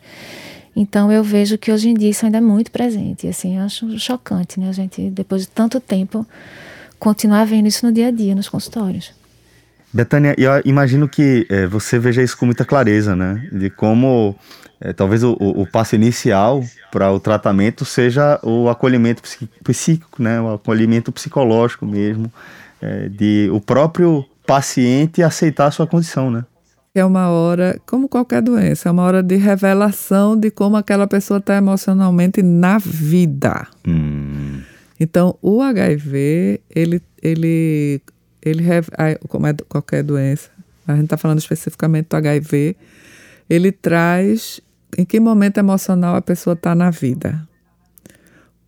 Então 0.74 1.12
eu 1.12 1.24
vejo 1.24 1.58
que 1.58 1.70
hoje 1.70 1.90
em 1.90 1.94
dia 1.94 2.12
isso 2.12 2.26
ainda 2.26 2.38
é 2.38 2.42
muito 2.42 2.72
presente. 2.72 3.28
E 3.28 3.30
assim, 3.30 3.58
acho 3.58 4.00
chocante, 4.00 4.58
né? 4.58 4.70
A 4.70 4.74
gente, 4.74 5.10
depois 5.10 5.42
de 5.42 5.50
tanto 5.50 5.82
tempo, 5.82 6.26
continuar 7.00 7.46
vendo 7.46 7.68
isso 7.68 7.86
no 7.86 7.92
dia 7.92 8.08
a 8.08 8.12
dia, 8.12 8.36
nos 8.36 8.50
consultórios. 8.50 9.14
Betânia, 9.94 10.36
eu 10.38 10.52
imagino 10.66 11.08
que 11.08 11.48
é, 11.50 11.66
você 11.66 11.98
veja 11.98 12.22
isso 12.22 12.38
com 12.38 12.46
muita 12.46 12.66
clareza, 12.66 13.16
né? 13.16 13.48
De 13.52 13.70
como 13.70 14.36
é, 14.82 14.92
talvez 14.92 15.24
o, 15.24 15.38
o, 15.40 15.66
passo 15.66 15.96
inicial 15.96 16.62
para 16.92 17.12
o 17.12 17.20
tratamento 17.20 17.86
seja 17.86 18.38
o 18.44 18.68
acolhimento 18.68 19.24
psíquico, 19.64 20.22
né? 20.22 20.42
O 20.42 20.56
acolhimento 20.56 21.12
psicológico 21.12 21.86
mesmo, 21.86 22.32
é, 22.82 23.08
de 23.08 23.50
o 23.54 23.62
próprio 23.62 24.26
paciente 24.46 25.24
aceitar 25.24 25.68
a 25.68 25.72
sua 25.72 25.88
condição, 25.88 26.30
né? 26.30 26.44
é 27.00 27.04
uma 27.04 27.30
hora, 27.30 27.78
como 27.86 28.08
qualquer 28.08 28.42
doença, 28.42 28.88
é 28.88 28.92
uma 28.92 29.04
hora 29.04 29.22
de 29.22 29.36
revelação 29.36 30.38
de 30.38 30.50
como 30.50 30.78
aquela 30.78 31.06
pessoa 31.06 31.40
está 31.40 31.58
emocionalmente 31.58 32.42
na 32.42 32.78
vida. 32.78 33.68
Hum. 33.86 34.62
Então, 35.00 35.38
o 35.42 35.62
HIV, 35.62 36.62
ele, 36.70 37.02
ele, 37.22 38.02
ele, 38.42 38.64
como 39.28 39.48
é 39.48 39.54
qualquer 39.68 40.04
doença, 40.04 40.50
a 40.88 40.94
gente 40.96 41.06
está 41.06 41.18
falando 41.18 41.40
especificamente 41.40 42.08
do 42.10 42.16
HIV, 42.16 42.76
ele 43.50 43.72
traz 43.72 44.62
em 44.98 45.04
que 45.04 45.20
momento 45.20 45.58
emocional 45.58 46.16
a 46.16 46.22
pessoa 46.22 46.54
está 46.54 46.74
na 46.74 46.90
vida. 46.90 47.48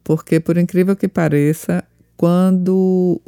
Porque, 0.03 0.39
por 0.39 0.57
incrível 0.57 0.95
que 0.95 1.07
pareça, 1.07 1.83
quando 2.15 3.21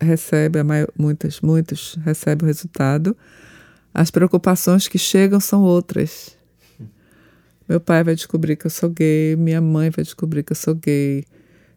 recebe, 0.00 0.62
maior, 0.62 0.88
muitos, 0.98 1.40
muitos 1.40 1.98
recebem 2.04 2.44
o 2.44 2.46
resultado, 2.46 3.16
as 3.92 4.10
preocupações 4.10 4.88
que 4.88 4.98
chegam 4.98 5.40
são 5.40 5.62
outras. 5.62 6.36
Meu 7.68 7.80
pai 7.80 8.02
vai 8.02 8.14
descobrir 8.14 8.56
que 8.56 8.66
eu 8.66 8.70
sou 8.70 8.90
gay, 8.90 9.36
minha 9.36 9.60
mãe 9.60 9.90
vai 9.90 10.04
descobrir 10.04 10.42
que 10.42 10.52
eu 10.52 10.56
sou 10.56 10.74
gay. 10.74 11.24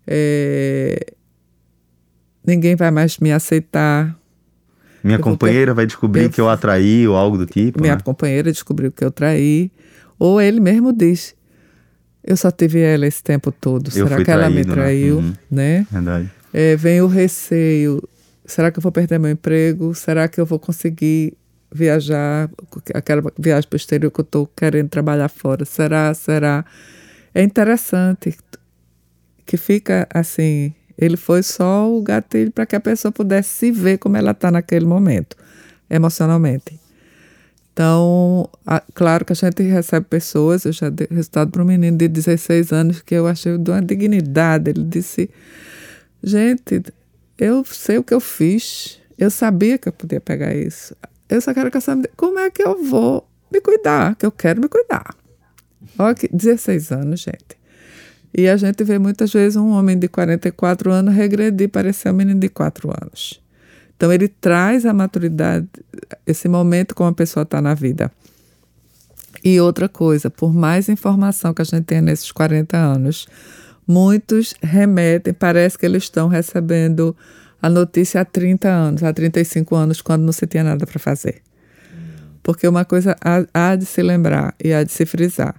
É... 0.06 1.14
Ninguém 2.46 2.76
vai 2.76 2.92
mais 2.92 3.18
me 3.20 3.32
aceitar. 3.32 4.18
Minha 5.04 5.18
eu 5.18 5.22
companheira 5.22 5.72
ter... 5.72 5.76
vai 5.76 5.86
descobrir 5.86 6.24
eu... 6.24 6.30
que 6.30 6.42
eu 6.42 6.50
atraí 6.50 7.08
ou 7.08 7.16
algo 7.16 7.38
do 7.38 7.46
tipo. 7.46 7.82
Minha 7.82 7.96
né? 7.96 8.02
companheira 8.04 8.52
descobriu 8.52 8.92
que 8.92 9.04
eu 9.04 9.12
traí. 9.12 9.72
Ou 10.20 10.42
ele 10.42 10.60
mesmo 10.60 10.94
diz: 10.94 11.36
Eu 12.24 12.38
só 12.38 12.52
tive 12.52 12.80
ela 12.80 13.06
esse 13.06 13.24
tempo 13.24 13.52
todo. 13.52 13.88
Eu 13.88 14.08
Será 14.08 14.18
que 14.18 14.26
traído, 14.26 14.42
ela 14.42 14.50
me 14.50 14.64
né? 14.64 14.74
traiu? 14.74 15.22
Né? 15.22 15.28
Uhum. 15.28 15.36
né? 15.52 15.88
Verdade. 15.92 16.32
É, 16.54 16.76
vem 16.76 17.02
o 17.02 17.08
receio: 17.08 18.02
Será 18.46 18.72
que 18.72 18.80
eu 18.80 18.82
vou 18.82 18.92
perder 18.92 19.20
meu 19.20 19.32
emprego? 19.32 19.94
Será 19.94 20.28
que 20.28 20.40
eu 20.40 20.46
vou 20.46 20.60
conseguir 20.60 21.38
viajar, 21.74 22.50
aquela 22.94 23.24
viagem 23.38 23.68
para 23.68 23.76
o 23.76 23.78
exterior 23.78 24.12
que 24.12 24.20
eu 24.20 24.24
estou 24.24 24.48
querendo 24.56 24.90
trabalhar 24.90 25.28
fora. 25.28 25.66
Será? 25.66 26.14
Será? 26.14 26.64
É 27.34 27.42
interessante 27.42 28.38
que 29.46 29.58
fica 29.58 30.08
assim. 30.14 30.74
Ele 30.98 31.18
foi 31.18 31.42
só 31.42 31.92
o 31.92 32.02
gatilho 32.02 32.52
para 32.52 32.66
que 32.66 32.76
a 32.76 32.80
pessoa 32.80 33.12
pudesse 33.12 33.50
se 33.50 33.72
ver 33.72 33.98
como 33.98 34.16
ela 34.16 34.32
está 34.32 34.52
naquele 34.52 34.86
momento, 34.86 35.36
emocionalmente. 35.90 36.80
Então, 37.74 38.48
a, 38.66 38.82
claro 38.94 39.26
que 39.26 39.34
a 39.34 39.36
gente 39.36 39.64
recebe 39.64 40.06
pessoas, 40.08 40.64
eu 40.64 40.72
já 40.72 40.90
dei 40.90 41.08
resultado 41.10 41.50
para 41.50 41.64
um 41.64 41.66
menino 41.66 41.98
de 41.98 42.08
16 42.08 42.72
anos 42.72 43.02
que 43.02 43.16
eu 43.16 43.26
achei 43.26 43.58
de 43.58 43.72
uma 43.72 43.82
dignidade. 43.82 44.70
Ele 44.70 44.84
disse: 44.84 45.30
Gente, 46.24 46.84
eu 47.38 47.66
sei 47.66 47.98
o 47.98 48.04
que 48.04 48.14
eu 48.14 48.20
fiz, 48.20 49.00
eu 49.18 49.32
sabia 49.32 49.80
que 49.80 49.90
eu 49.90 49.94
podia 49.94 50.22
pegar 50.22 50.54
isso. 50.54 50.96
Eu 51.28 51.42
só 51.42 51.52
quero 51.52 51.72
que 51.72 51.78
essa 51.78 52.00
como 52.16 52.38
é 52.38 52.52
que 52.52 52.62
eu 52.62 52.84
vou 52.84 53.28
me 53.52 53.60
cuidar, 53.60 54.16
que 54.16 54.26
eu 54.26 54.32
quero 54.32 54.62
me 54.62 54.68
cuidar. 54.68 55.16
Olha 55.98 56.14
que 56.14 56.28
16 56.28 56.92
anos, 56.92 57.22
gente. 57.22 57.63
E 58.36 58.48
a 58.48 58.58
gente 58.58 58.84
vê 58.84 58.98
muitas 58.98 59.32
vezes 59.32 59.56
um 59.56 59.70
homem 59.70 59.98
de 59.98 60.08
44 60.08 60.92
anos 60.92 61.14
regredir 61.14 61.70
para 61.70 61.94
ser 61.94 62.10
um 62.10 62.14
menino 62.14 62.40
de 62.40 62.50
4 62.50 62.90
anos. 62.90 63.42
Então 63.96 64.12
ele 64.12 64.28
traz 64.28 64.86
a 64.86 64.94
maturidade, 64.94 65.68
esse 66.26 66.50
momento 66.50 66.96
como 66.96 67.10
a 67.10 67.14
pessoa 67.14 67.44
está 67.44 67.62
na 67.62 67.74
vida. 67.74 68.12
E 69.44 69.60
outra 69.60 69.88
coisa, 69.88 70.30
por 70.30 70.54
mais 70.54 70.90
informação 70.90 71.54
que 71.54 71.62
a 71.62 71.66
gente 71.66 71.84
tenha 71.84 72.02
nesses 72.02 72.32
40 72.32 72.76
anos, 72.78 73.28
muitos 73.88 74.56
remetem, 74.62 75.34
parece 75.34 75.78
que 75.78 75.86
eles 75.86 76.04
estão 76.04 76.28
recebendo 76.28 77.16
a 77.62 77.70
notícia 77.70 78.22
há 78.22 78.26
30 78.26 78.68
anos, 78.68 79.04
há 79.04 79.14
35 79.14 79.76
anos, 79.76 80.02
quando 80.02 80.24
não 80.24 80.34
se 80.34 80.46
tinha 80.48 80.64
nada 80.64 80.86
para 80.86 81.00
fazer. 81.00 81.42
Porque 82.42 82.68
uma 82.68 82.84
coisa 82.84 83.16
há, 83.24 83.46
há, 83.54 83.76
de 83.76 83.86
se 83.86 84.02
lembrar 84.02 84.54
e 84.62 84.74
há 84.74 84.84
de 84.84 84.92
se 84.92 85.06
frisar. 85.06 85.56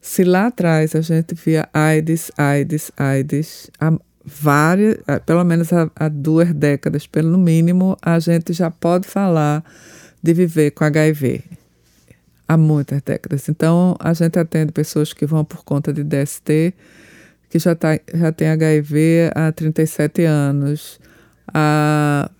Se 0.00 0.24
lá 0.24 0.46
atrás 0.46 0.94
a 0.94 1.00
gente 1.00 1.34
via 1.34 1.68
AIDS, 1.72 2.30
AIDS, 2.36 2.90
AIDS, 2.96 3.70
há 3.80 3.92
várias, 4.24 4.98
pelo 5.26 5.44
menos 5.44 5.72
há, 5.72 5.90
há 5.96 6.08
duas 6.08 6.52
décadas, 6.52 7.06
pelo 7.06 7.38
mínimo, 7.38 7.96
a 8.00 8.18
gente 8.18 8.52
já 8.52 8.70
pode 8.70 9.08
falar 9.08 9.64
de 10.22 10.34
viver 10.34 10.70
com 10.72 10.84
HIV. 10.84 11.42
Há 12.46 12.56
muitas 12.56 13.02
décadas. 13.02 13.48
Então, 13.48 13.96
a 13.98 14.14
gente 14.14 14.38
atende 14.38 14.72
pessoas 14.72 15.12
que 15.12 15.26
vão 15.26 15.44
por 15.44 15.64
conta 15.64 15.92
de 15.92 16.02
DST, 16.02 16.74
que 17.50 17.58
já, 17.58 17.74
tá, 17.74 17.98
já 18.14 18.32
tem 18.32 18.48
HIV 18.48 19.30
há 19.34 19.52
37 19.52 20.24
anos, 20.24 21.00
há 21.52 22.30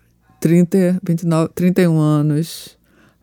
30, 0.40 1.00
29, 1.02 1.50
31 1.54 1.98
anos, 1.98 2.77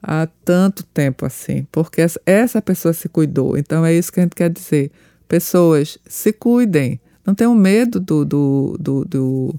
há 0.08 0.28
tanto 0.46 0.84
tempo 0.84 1.26
assim, 1.26 1.68
porque 1.72 2.06
essa 2.26 2.62
pessoa 2.62 2.94
se 2.94 3.10
cuidou. 3.10 3.58
Então 3.58 3.84
é 3.84 3.94
isso 3.94 4.12
que 4.12 4.20
a 4.20 4.24
gente 4.24 4.36
quer 4.36 4.50
dizer. 4.52 4.92
Pessoas, 5.28 5.98
se 6.06 6.32
cuidem. 6.32 7.00
Não 7.26 7.34
tenham 7.34 7.56
medo 7.56 8.00
do, 8.00 8.24
do, 8.24 8.78
do, 8.80 9.06
do, 9.06 9.56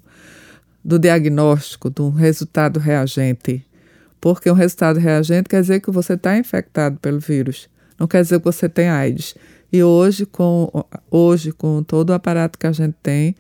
do 0.85 0.99
diagnóstico, 1.01 1.91
do 1.91 2.11
resultado 2.11 2.79
reagente. 2.79 3.67
Porque 4.21 4.49
um 4.49 4.55
resultado 4.55 5.01
reagente 5.01 5.49
quer 5.49 5.61
dizer 5.61 5.81
que 5.81 5.91
você 5.91 6.13
está 6.13 6.39
infectado 6.39 6.97
pelo 7.01 7.19
vírus. 7.19 7.69
Não 7.99 8.07
quer 8.07 8.23
dizer 8.23 8.39
que 8.39 8.45
você 8.45 8.69
tem 8.69 8.89
AIDS. 8.89 9.35
E 9.73 9.83
hoje, 9.83 10.25
com, 10.25 10.71
hoje, 11.11 11.51
com 11.51 11.83
todo 11.83 12.11
o 12.11 12.13
aparato 12.13 12.57
que 12.57 12.69
a 12.69 12.73
gente 12.73 12.95
tem, 13.03 13.35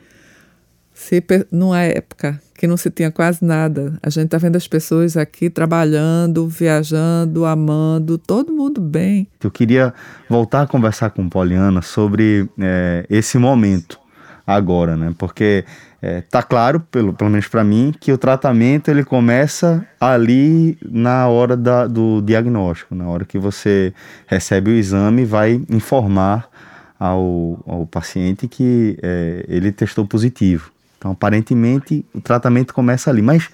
se 0.96 1.22
numa 1.52 1.82
época 1.82 2.40
que 2.54 2.66
não 2.66 2.76
se 2.76 2.90
tinha 2.90 3.10
quase 3.10 3.44
nada, 3.44 3.98
a 4.02 4.08
gente 4.08 4.24
está 4.24 4.38
vendo 4.38 4.56
as 4.56 4.66
pessoas 4.66 5.14
aqui 5.14 5.50
trabalhando, 5.50 6.48
viajando, 6.48 7.44
amando, 7.44 8.16
todo 8.16 8.50
mundo 8.50 8.80
bem. 8.80 9.28
Eu 9.44 9.50
queria 9.50 9.92
voltar 10.28 10.62
a 10.62 10.66
conversar 10.66 11.10
com 11.10 11.28
Poliana 11.28 11.82
sobre 11.82 12.48
é, 12.58 13.04
esse 13.10 13.36
momento 13.36 14.00
agora, 14.46 14.96
né? 14.96 15.14
Porque 15.18 15.66
é, 16.00 16.22
tá 16.22 16.42
claro, 16.42 16.80
pelo, 16.80 17.12
pelo 17.12 17.28
menos 17.28 17.46
para 17.46 17.62
mim, 17.62 17.92
que 18.00 18.10
o 18.10 18.16
tratamento 18.16 18.90
ele 18.90 19.04
começa 19.04 19.86
ali 20.00 20.78
na 20.82 21.28
hora 21.28 21.58
da, 21.58 21.86
do 21.86 22.22
diagnóstico, 22.22 22.94
na 22.94 23.06
hora 23.06 23.26
que 23.26 23.38
você 23.38 23.92
recebe 24.26 24.70
o 24.70 24.74
exame 24.74 25.26
vai 25.26 25.60
informar 25.68 26.48
ao, 26.98 27.62
ao 27.66 27.86
paciente 27.86 28.48
que 28.48 28.98
é, 29.02 29.44
ele 29.46 29.70
testou 29.70 30.06
positivo. 30.06 30.74
Então, 30.98 31.12
aparentemente, 31.12 32.04
o 32.14 32.20
tratamento 32.20 32.72
começa 32.72 33.10
ali. 33.10 33.22
Mas 33.22 33.48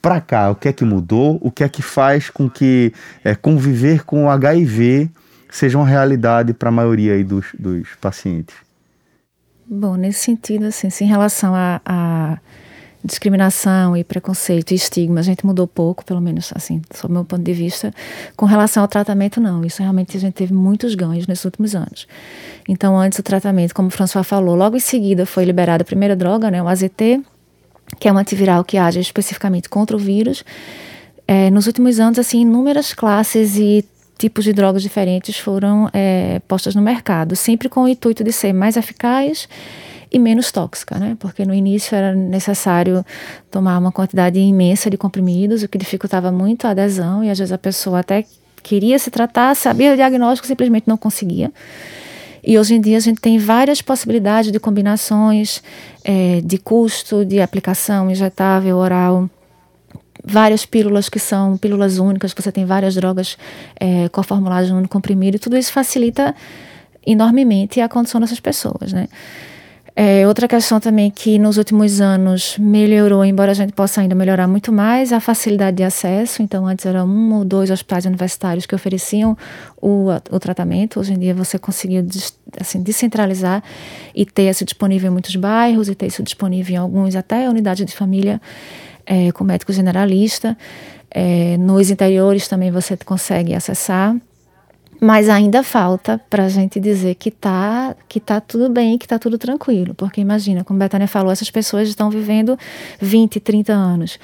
para 0.00 0.20
cá, 0.20 0.50
o 0.50 0.54
que 0.54 0.68
é 0.68 0.72
que 0.72 0.84
mudou? 0.84 1.38
O 1.42 1.50
que 1.50 1.64
é 1.64 1.68
que 1.68 1.82
faz 1.82 2.30
com 2.30 2.48
que 2.48 2.92
é, 3.24 3.34
conviver 3.34 4.04
com 4.04 4.24
o 4.24 4.30
HIV 4.30 5.10
seja 5.50 5.78
uma 5.78 5.86
realidade 5.86 6.52
para 6.52 6.68
a 6.68 6.72
maioria 6.72 7.22
dos, 7.24 7.46
dos 7.58 7.88
pacientes? 8.00 8.54
Bom, 9.68 9.96
nesse 9.96 10.20
sentido, 10.20 10.66
assim, 10.66 10.88
em 11.00 11.08
relação 11.08 11.54
a, 11.54 11.80
a 11.84 12.38
discriminação 13.06 13.96
e 13.96 14.04
preconceito 14.04 14.72
e 14.72 14.74
estigma, 14.74 15.20
a 15.20 15.22
gente 15.22 15.46
mudou 15.46 15.66
pouco, 15.66 16.04
pelo 16.04 16.20
menos 16.20 16.52
assim, 16.54 16.82
sob 16.92 17.14
meu 17.14 17.24
ponto 17.24 17.42
de 17.42 17.52
vista. 17.52 17.92
Com 18.36 18.44
relação 18.46 18.82
ao 18.82 18.88
tratamento, 18.88 19.40
não. 19.40 19.64
Isso 19.64 19.80
realmente 19.80 20.16
a 20.16 20.20
gente 20.20 20.34
teve 20.34 20.52
muitos 20.52 20.94
ganhos 20.94 21.26
nesses 21.26 21.44
últimos 21.44 21.74
anos. 21.74 22.06
Então, 22.68 22.98
antes 22.98 23.18
o 23.18 23.22
tratamento, 23.22 23.74
como 23.74 23.88
o 23.88 23.90
François 23.90 24.26
falou, 24.26 24.54
logo 24.54 24.76
em 24.76 24.80
seguida 24.80 25.24
foi 25.24 25.44
liberada 25.44 25.82
a 25.82 25.84
primeira 25.84 26.16
droga, 26.16 26.50
né, 26.50 26.62
o 26.62 26.68
AZT, 26.68 27.22
que 27.98 28.08
é 28.08 28.12
um 28.12 28.18
antiviral 28.18 28.64
que 28.64 28.76
age 28.76 28.98
especificamente 29.00 29.68
contra 29.68 29.96
o 29.96 29.98
vírus. 29.98 30.44
É, 31.26 31.50
nos 31.50 31.66
últimos 31.66 31.98
anos, 32.00 32.18
assim, 32.18 32.40
inúmeras 32.40 32.92
classes 32.92 33.56
e 33.56 33.84
tipos 34.18 34.44
de 34.44 34.52
drogas 34.52 34.82
diferentes 34.82 35.38
foram 35.38 35.88
é, 35.92 36.40
postas 36.48 36.74
no 36.74 36.82
mercado, 36.82 37.36
sempre 37.36 37.68
com 37.68 37.84
o 37.84 37.88
intuito 37.88 38.24
de 38.24 38.32
ser 38.32 38.52
mais 38.52 38.76
eficaz 38.76 39.48
e 40.10 40.18
menos 40.18 40.52
tóxica, 40.52 40.98
né? 40.98 41.16
Porque 41.18 41.44
no 41.44 41.54
início 41.54 41.94
era 41.94 42.14
necessário 42.14 43.04
tomar 43.50 43.78
uma 43.78 43.92
quantidade 43.92 44.38
imensa 44.38 44.88
de 44.88 44.96
comprimidos, 44.96 45.62
o 45.62 45.68
que 45.68 45.78
dificultava 45.78 46.30
muito 46.30 46.66
a 46.66 46.70
adesão 46.70 47.24
e 47.24 47.30
às 47.30 47.38
vezes 47.38 47.52
a 47.52 47.58
pessoa 47.58 48.00
até 48.00 48.24
queria 48.62 48.98
se 48.98 49.10
tratar, 49.10 49.54
sabia 49.54 49.92
o 49.92 49.96
diagnóstico, 49.96 50.46
simplesmente 50.46 50.88
não 50.88 50.96
conseguia. 50.96 51.52
E 52.42 52.58
hoje 52.58 52.74
em 52.74 52.80
dia 52.80 52.96
a 52.96 53.00
gente 53.00 53.20
tem 53.20 53.38
várias 53.38 53.82
possibilidades 53.82 54.52
de 54.52 54.60
combinações 54.60 55.62
é, 56.04 56.40
de 56.44 56.58
custo, 56.58 57.24
de 57.24 57.40
aplicação 57.40 58.08
injetável, 58.10 58.76
oral, 58.76 59.28
várias 60.24 60.66
pílulas 60.66 61.08
que 61.08 61.18
são 61.18 61.56
pílulas 61.56 61.98
únicas, 61.98 62.32
você 62.32 62.50
tem 62.50 62.64
várias 62.64 62.94
drogas 62.94 63.36
é, 63.78 64.08
formulagem 64.24 64.74
no 64.74 64.88
comprimido, 64.88 65.36
e 65.36 65.38
tudo 65.38 65.56
isso 65.56 65.72
facilita 65.72 66.34
enormemente 67.06 67.80
a 67.80 67.88
condição 67.88 68.20
dessas 68.20 68.40
pessoas, 68.40 68.92
né? 68.92 69.08
É, 69.98 70.28
outra 70.28 70.46
questão 70.46 70.78
também 70.78 71.10
que 71.10 71.38
nos 71.38 71.56
últimos 71.56 72.02
anos 72.02 72.58
melhorou, 72.58 73.24
embora 73.24 73.52
a 73.52 73.54
gente 73.54 73.72
possa 73.72 74.02
ainda 74.02 74.14
melhorar 74.14 74.46
muito 74.46 74.70
mais, 74.70 75.10
a 75.10 75.20
facilidade 75.20 75.78
de 75.78 75.82
acesso. 75.82 76.42
Então, 76.42 76.66
antes 76.66 76.84
eram 76.84 77.08
um 77.08 77.32
ou 77.32 77.46
dois 77.46 77.70
hospitais 77.70 78.04
universitários 78.04 78.66
que 78.66 78.74
ofereciam 78.74 79.34
o, 79.80 80.08
o 80.30 80.38
tratamento. 80.38 81.00
Hoje 81.00 81.14
em 81.14 81.18
dia, 81.18 81.34
você 81.34 81.58
conseguiu 81.58 82.06
assim, 82.60 82.82
descentralizar 82.82 83.64
e 84.14 84.26
ter 84.26 84.50
isso 84.50 84.66
disponível 84.66 85.08
em 85.08 85.12
muitos 85.12 85.34
bairros 85.34 85.88
e 85.88 85.94
ter 85.94 86.08
isso 86.08 86.22
disponível 86.22 86.74
em 86.74 86.78
alguns, 86.78 87.16
até 87.16 87.48
unidades 87.48 87.86
de 87.86 87.94
família 87.94 88.38
é, 89.06 89.32
com 89.32 89.44
médico 89.44 89.72
generalista. 89.72 90.58
É, 91.10 91.56
nos 91.56 91.88
interiores 91.88 92.46
também 92.46 92.70
você 92.70 92.98
consegue 92.98 93.54
acessar. 93.54 94.14
Mas 95.00 95.28
ainda 95.28 95.62
falta 95.62 96.20
para 96.30 96.44
a 96.44 96.48
gente 96.48 96.80
dizer 96.80 97.14
que 97.16 97.30
tá, 97.30 97.94
que 98.08 98.18
tá 98.18 98.40
tudo 98.40 98.68
bem, 98.68 98.96
que 98.96 99.06
tá 99.06 99.18
tudo 99.18 99.38
tranquilo. 99.38 99.94
Porque 99.94 100.20
imagina, 100.20 100.64
como 100.64 100.78
a 100.78 100.84
Betânia 100.84 101.08
falou, 101.08 101.30
essas 101.30 101.50
pessoas 101.50 101.88
estão 101.88 102.10
vivendo 102.10 102.58
20, 103.00 103.40
30 103.40 103.72
anos 103.72 104.18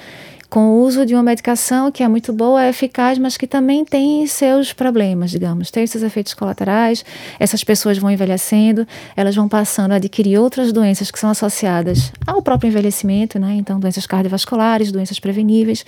com 0.53 0.67
o 0.67 0.83
uso 0.83 1.03
de 1.03 1.15
uma 1.15 1.23
medicação 1.23 1.91
que 1.91 2.03
é 2.03 2.07
muito 2.07 2.31
boa, 2.31 2.63
é 2.63 2.69
eficaz, 2.69 3.17
mas 3.17 3.35
que 3.35 3.47
também 3.47 3.83
tem 3.83 4.27
seus 4.27 4.71
problemas, 4.71 5.31
digamos, 5.31 5.71
tem 5.71 5.87
seus 5.87 6.03
efeitos 6.03 6.35
colaterais. 6.35 7.03
Essas 7.39 7.63
pessoas 7.63 7.97
vão 7.97 8.11
envelhecendo, 8.11 8.87
elas 9.15 9.35
vão 9.35 9.49
passando 9.49 9.93
a 9.93 9.95
adquirir 9.95 10.37
outras 10.37 10.71
doenças 10.71 11.09
que 11.09 11.17
são 11.17 11.31
associadas 11.31 12.11
ao 12.27 12.39
próprio 12.39 12.67
envelhecimento, 12.67 13.39
né? 13.39 13.55
Então, 13.55 13.79
doenças 13.79 14.05
cardiovasculares, 14.05 14.91
doenças 14.91 15.19
preveníveis. 15.19 15.83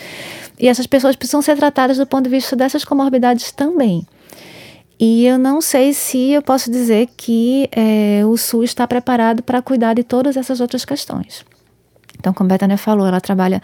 E 0.59 0.67
essas 0.67 0.87
pessoas 0.87 1.15
precisam 1.15 1.43
ser 1.43 1.55
tratadas 1.57 1.99
do 1.99 2.07
ponto 2.07 2.23
de 2.23 2.31
vista 2.31 2.55
dessas 2.55 2.83
comorbidades 2.83 3.51
também. 3.51 4.03
E 4.99 5.25
eu 5.25 5.37
não 5.37 5.61
sei 5.61 5.93
se 5.93 6.31
eu 6.31 6.41
posso 6.41 6.71
dizer 6.71 7.09
que 7.17 7.69
é, 7.71 8.21
o 8.25 8.37
SUS 8.37 8.69
está 8.69 8.87
preparado 8.87 9.43
para 9.43 9.61
cuidar 9.61 9.93
de 9.93 10.03
todas 10.03 10.37
essas 10.37 10.61
outras 10.61 10.85
questões. 10.85 11.45
Então, 12.17 12.33
como 12.33 12.49
a 12.49 12.53
Betânia 12.53 12.77
falou, 12.77 13.05
ela 13.05 13.19
trabalha 13.19 13.61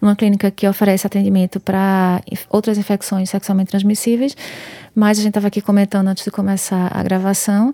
numa 0.00 0.14
clínica 0.16 0.50
que 0.50 0.66
oferece 0.68 1.06
atendimento 1.06 1.60
para 1.60 2.20
outras 2.50 2.76
infecções 2.76 3.30
sexualmente 3.30 3.70
transmissíveis, 3.70 4.36
mas 4.94 5.18
a 5.18 5.22
gente 5.22 5.30
estava 5.30 5.46
aqui 5.46 5.62
comentando 5.62 6.08
antes 6.08 6.24
de 6.24 6.30
começar 6.30 6.90
a 6.92 7.02
gravação 7.02 7.72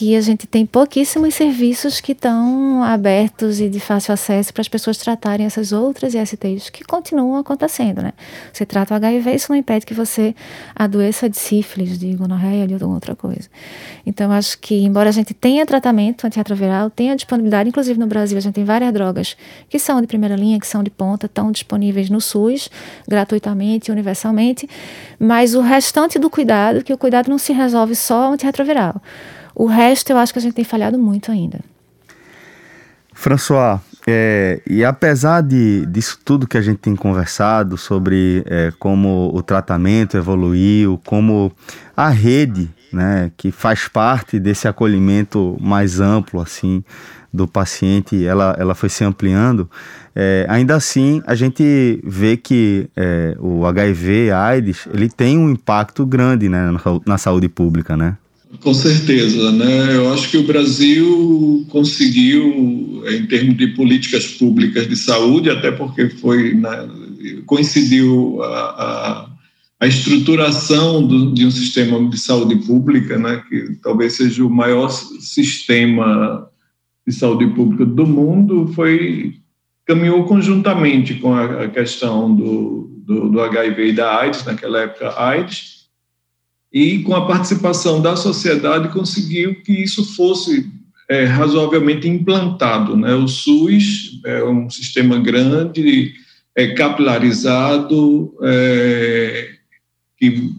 que 0.00 0.16
a 0.16 0.20
gente 0.22 0.46
tem 0.46 0.64
pouquíssimos 0.64 1.34
serviços 1.34 2.00
que 2.00 2.12
estão 2.12 2.82
abertos 2.82 3.60
e 3.60 3.68
de 3.68 3.78
fácil 3.78 4.14
acesso 4.14 4.50
para 4.50 4.62
as 4.62 4.68
pessoas 4.68 4.96
tratarem 4.96 5.44
essas 5.44 5.72
outras 5.72 6.14
ISTs 6.14 6.70
que 6.70 6.82
continuam 6.82 7.36
acontecendo, 7.36 8.00
né? 8.00 8.14
Você 8.50 8.64
trata 8.64 8.94
o 8.94 8.96
HIV, 8.96 9.34
isso 9.34 9.52
não 9.52 9.58
impede 9.58 9.84
que 9.84 9.92
você 9.92 10.34
adoeça 10.74 11.28
de 11.28 11.36
sífilis, 11.36 11.98
de 11.98 12.14
gonorreia, 12.14 12.66
de 12.66 12.82
outra 12.82 13.14
coisa. 13.14 13.46
Então, 14.06 14.32
acho 14.32 14.58
que, 14.58 14.74
embora 14.74 15.10
a 15.10 15.12
gente 15.12 15.34
tenha 15.34 15.66
tratamento 15.66 16.26
antirretroviral, 16.26 16.88
tenha 16.88 17.14
disponibilidade, 17.14 17.68
inclusive 17.68 18.00
no 18.00 18.06
Brasil, 18.06 18.38
a 18.38 18.40
gente 18.40 18.54
tem 18.54 18.64
várias 18.64 18.94
drogas 18.94 19.36
que 19.68 19.78
são 19.78 20.00
de 20.00 20.06
primeira 20.06 20.34
linha, 20.34 20.58
que 20.58 20.66
são 20.66 20.82
de 20.82 20.88
ponta, 20.88 21.26
estão 21.26 21.52
disponíveis 21.52 22.08
no 22.08 22.22
SUS, 22.22 22.70
gratuitamente, 23.06 23.92
universalmente, 23.92 24.66
mas 25.18 25.54
o 25.54 25.60
restante 25.60 26.18
do 26.18 26.30
cuidado, 26.30 26.82
que 26.82 26.90
o 26.90 26.96
cuidado 26.96 27.28
não 27.28 27.36
se 27.36 27.52
resolve 27.52 27.94
só 27.94 28.32
antirretroviral. 28.32 28.98
O 29.60 29.66
resto 29.66 30.10
eu 30.10 30.16
acho 30.16 30.32
que 30.32 30.38
a 30.38 30.42
gente 30.42 30.54
tem 30.54 30.64
falhado 30.64 30.98
muito 30.98 31.30
ainda. 31.30 31.60
François, 33.12 33.78
é, 34.06 34.62
e 34.66 34.82
apesar 34.82 35.42
de, 35.42 35.84
disso 35.84 36.18
tudo 36.24 36.48
que 36.48 36.56
a 36.56 36.62
gente 36.62 36.78
tem 36.78 36.96
conversado 36.96 37.76
sobre 37.76 38.42
é, 38.46 38.72
como 38.78 39.30
o 39.34 39.42
tratamento 39.42 40.16
evoluiu, 40.16 40.98
como 41.04 41.52
a 41.94 42.08
rede, 42.08 42.70
né, 42.90 43.30
que 43.36 43.52
faz 43.52 43.86
parte 43.86 44.40
desse 44.40 44.66
acolhimento 44.66 45.58
mais 45.60 46.00
amplo, 46.00 46.40
assim, 46.40 46.82
do 47.30 47.46
paciente, 47.46 48.24
ela, 48.24 48.56
ela 48.58 48.74
foi 48.74 48.88
se 48.88 49.04
ampliando, 49.04 49.70
é, 50.16 50.46
ainda 50.48 50.74
assim 50.74 51.22
a 51.26 51.34
gente 51.34 52.00
vê 52.02 52.34
que 52.34 52.88
é, 52.96 53.36
o 53.38 53.66
HIV, 53.66 54.30
AIDS, 54.32 54.88
ele 54.90 55.10
tem 55.10 55.36
um 55.36 55.50
impacto 55.50 56.06
grande 56.06 56.48
né, 56.48 56.70
na, 56.70 56.80
na 57.04 57.18
saúde 57.18 57.46
pública, 57.50 57.94
né? 57.94 58.16
Com 58.58 58.74
certeza, 58.74 59.52
né? 59.52 59.96
Eu 59.96 60.12
acho 60.12 60.28
que 60.28 60.36
o 60.36 60.42
Brasil 60.42 61.64
conseguiu, 61.70 63.02
em 63.08 63.24
termos 63.26 63.56
de 63.56 63.68
políticas 63.68 64.26
públicas 64.26 64.88
de 64.88 64.96
saúde, 64.96 65.48
até 65.48 65.70
porque 65.70 66.08
foi 66.08 66.54
né, 66.54 66.88
coincidiu 67.46 68.42
a, 68.42 68.48
a, 68.48 69.30
a 69.78 69.86
estruturação 69.86 71.06
do, 71.06 71.32
de 71.32 71.46
um 71.46 71.50
sistema 71.50 72.04
de 72.10 72.18
saúde 72.18 72.56
pública, 72.66 73.16
né? 73.16 73.42
Que 73.48 73.76
talvez 73.82 74.14
seja 74.14 74.44
o 74.44 74.50
maior 74.50 74.88
sistema 74.88 76.50
de 77.06 77.14
saúde 77.14 77.46
pública 77.54 77.86
do 77.86 78.06
mundo, 78.06 78.66
foi 78.74 79.36
caminhou 79.86 80.24
conjuntamente 80.24 81.14
com 81.14 81.34
a, 81.34 81.64
a 81.64 81.68
questão 81.68 82.34
do, 82.34 82.90
do, 83.06 83.28
do 83.28 83.40
HIV 83.40 83.88
e 83.88 83.92
da 83.92 84.18
AIDS, 84.18 84.44
naquela 84.44 84.80
época 84.80 85.14
AIDS 85.20 85.79
e 86.72 87.00
com 87.00 87.14
a 87.14 87.26
participação 87.26 88.00
da 88.00 88.14
sociedade 88.14 88.92
conseguiu 88.92 89.60
que 89.62 89.72
isso 89.72 90.04
fosse 90.14 90.70
é, 91.08 91.24
razoavelmente 91.24 92.08
implantado. 92.08 92.96
Né? 92.96 93.12
O 93.14 93.26
SUS 93.26 94.20
é 94.24 94.44
um 94.44 94.70
sistema 94.70 95.18
grande, 95.18 96.12
é, 96.54 96.68
capilarizado, 96.68 98.32
é, 98.42 99.50
que 100.16 100.52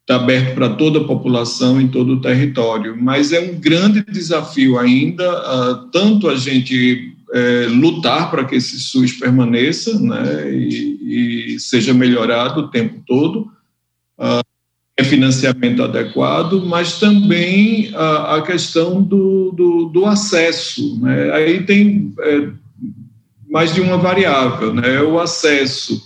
está 0.00 0.16
aberto 0.16 0.54
para 0.54 0.70
toda 0.70 1.00
a 1.00 1.04
população 1.04 1.78
em 1.78 1.86
todo 1.86 2.14
o 2.14 2.20
território, 2.22 2.96
mas 2.98 3.30
é 3.30 3.40
um 3.40 3.60
grande 3.60 4.02
desafio 4.10 4.78
ainda, 4.78 5.86
tanto 5.92 6.30
a 6.30 6.34
gente 6.34 7.14
é, 7.34 7.66
lutar 7.68 8.30
para 8.30 8.46
que 8.46 8.54
esse 8.54 8.80
SUS 8.80 9.12
permaneça 9.12 10.00
né, 10.00 10.50
e, 10.50 11.52
e 11.54 11.60
seja 11.60 11.92
melhorado 11.92 12.62
o 12.62 12.68
tempo 12.68 13.02
todo, 13.06 13.50
financiamento 15.04 15.82
adequado, 15.82 16.64
mas 16.66 16.98
também 16.98 17.90
a, 17.94 18.36
a 18.36 18.42
questão 18.42 19.00
do, 19.00 19.52
do, 19.52 19.84
do 19.86 20.06
acesso. 20.06 21.00
Né? 21.00 21.32
Aí 21.32 21.62
tem 21.62 22.12
é, 22.18 22.48
mais 23.48 23.72
de 23.72 23.80
uma 23.80 23.96
variável, 23.96 24.74
né? 24.74 25.00
o 25.02 25.20
acesso, 25.20 26.02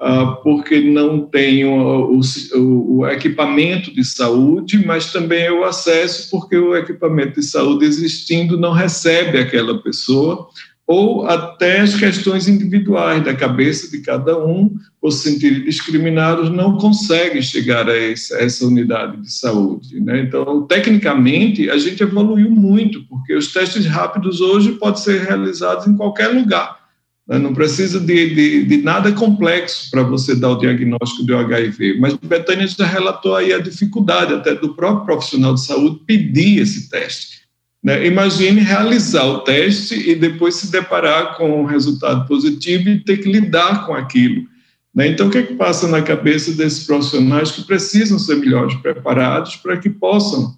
ah, 0.00 0.38
porque 0.42 0.80
não 0.80 1.20
tem 1.20 1.64
o, 1.64 2.18
o, 2.18 2.98
o, 2.98 3.06
equipamento 3.06 3.94
de 3.94 4.04
saúde, 4.04 4.84
mas 4.84 5.12
também 5.12 5.44
é 5.44 5.52
o 5.52 5.64
acesso, 5.64 6.28
porque 6.30 6.56
o 6.56 6.74
equipamento 6.74 7.38
de 7.38 7.46
saúde 7.46 7.84
existindo 7.84 8.58
não 8.58 8.72
recebe 8.72 9.38
aquela 9.38 9.78
pessoa, 9.78 10.48
ou 10.86 11.26
até 11.26 11.80
as 11.80 11.94
questões 11.94 12.48
individuais 12.48 13.24
da 13.24 13.34
cabeça 13.34 13.90
de 13.90 13.98
cada 14.02 14.38
um, 14.44 14.74
por 15.00 15.12
se 15.12 15.30
sentirem 15.30 15.62
discriminados, 15.62 16.50
não 16.50 16.76
conseguem 16.76 17.40
chegar 17.40 17.88
a 17.88 17.96
essa, 17.96 18.36
a 18.36 18.42
essa 18.42 18.66
unidade 18.66 19.20
de 19.22 19.32
saúde. 19.32 20.00
Né? 20.00 20.20
Então, 20.20 20.66
tecnicamente, 20.66 21.70
a 21.70 21.78
gente 21.78 22.02
evoluiu 22.02 22.50
muito, 22.50 23.06
porque 23.08 23.34
os 23.34 23.52
testes 23.52 23.86
rápidos 23.86 24.40
hoje 24.40 24.72
podem 24.72 25.00
ser 25.00 25.22
realizados 25.22 25.86
em 25.86 25.96
qualquer 25.96 26.28
lugar. 26.28 26.82
Né? 27.28 27.38
Não 27.38 27.54
precisa 27.54 28.00
de, 28.00 28.34
de, 28.34 28.64
de 28.64 28.76
nada 28.78 29.12
complexo 29.12 29.88
para 29.90 30.02
você 30.02 30.34
dar 30.34 30.50
o 30.50 30.58
diagnóstico 30.58 31.24
do 31.24 31.36
HIV. 31.36 31.98
Mas 32.00 32.14
Betânia 32.14 32.66
já 32.66 32.84
relatou 32.84 33.36
aí 33.36 33.52
a 33.52 33.60
dificuldade 33.60 34.34
até 34.34 34.54
do 34.54 34.74
próprio 34.74 35.06
profissional 35.06 35.54
de 35.54 35.64
saúde 35.64 36.00
pedir 36.04 36.60
esse 36.60 36.90
teste 36.90 37.41
Né? 37.82 38.06
Imagine 38.06 38.60
realizar 38.60 39.24
o 39.24 39.40
teste 39.40 39.94
e 39.94 40.14
depois 40.14 40.54
se 40.54 40.70
deparar 40.70 41.36
com 41.36 41.62
um 41.62 41.64
resultado 41.64 42.26
positivo 42.28 42.88
e 42.88 43.00
ter 43.00 43.18
que 43.18 43.30
lidar 43.30 43.86
com 43.86 43.94
aquilo. 43.94 44.46
Né? 44.94 45.08
Então, 45.08 45.26
o 45.26 45.30
que, 45.30 45.38
é 45.38 45.42
que 45.42 45.54
passa 45.54 45.88
na 45.88 46.02
cabeça 46.02 46.52
desses 46.52 46.86
profissionais 46.86 47.50
que 47.50 47.62
precisam 47.62 48.18
ser 48.18 48.36
melhores 48.36 48.74
preparados 48.76 49.56
para 49.56 49.76
que 49.76 49.90
possam 49.90 50.54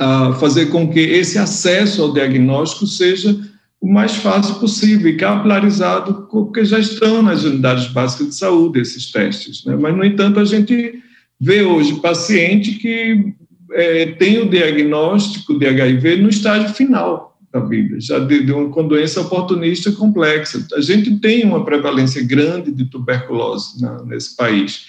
uh, 0.00 0.32
fazer 0.40 0.66
com 0.66 0.90
que 0.90 1.00
esse 1.00 1.38
acesso 1.38 2.02
ao 2.02 2.12
diagnóstico 2.12 2.86
seja 2.86 3.38
o 3.80 3.86
mais 3.86 4.16
fácil 4.16 4.56
possível 4.56 5.08
e 5.08 5.16
capilarizado, 5.16 6.26
porque 6.28 6.64
já 6.64 6.80
estão 6.80 7.22
nas 7.22 7.44
unidades 7.44 7.86
básicas 7.86 8.30
de 8.30 8.34
saúde 8.34 8.80
esses 8.80 9.12
testes. 9.12 9.64
Né? 9.64 9.76
Mas, 9.76 9.96
no 9.96 10.04
entanto, 10.04 10.40
a 10.40 10.44
gente 10.44 11.00
vê 11.40 11.62
hoje 11.62 12.00
paciente 12.00 12.72
que 12.72 13.32
é, 13.72 14.06
tem 14.06 14.38
o 14.40 14.48
diagnóstico 14.48 15.58
de 15.58 15.66
HIV 15.66 16.16
no 16.16 16.28
estágio 16.28 16.68
final 16.70 17.28
da 17.52 17.60
vida, 17.60 17.98
já 18.00 18.18
de, 18.18 18.44
de 18.44 18.52
uma, 18.52 18.68
com 18.68 18.86
doença 18.86 19.20
oportunista 19.20 19.90
complexa. 19.92 20.66
A 20.74 20.80
gente 20.80 21.18
tem 21.18 21.44
uma 21.44 21.64
prevalência 21.64 22.22
grande 22.22 22.70
de 22.70 22.84
tuberculose 22.84 23.80
na, 23.80 24.02
nesse 24.04 24.36
país, 24.36 24.86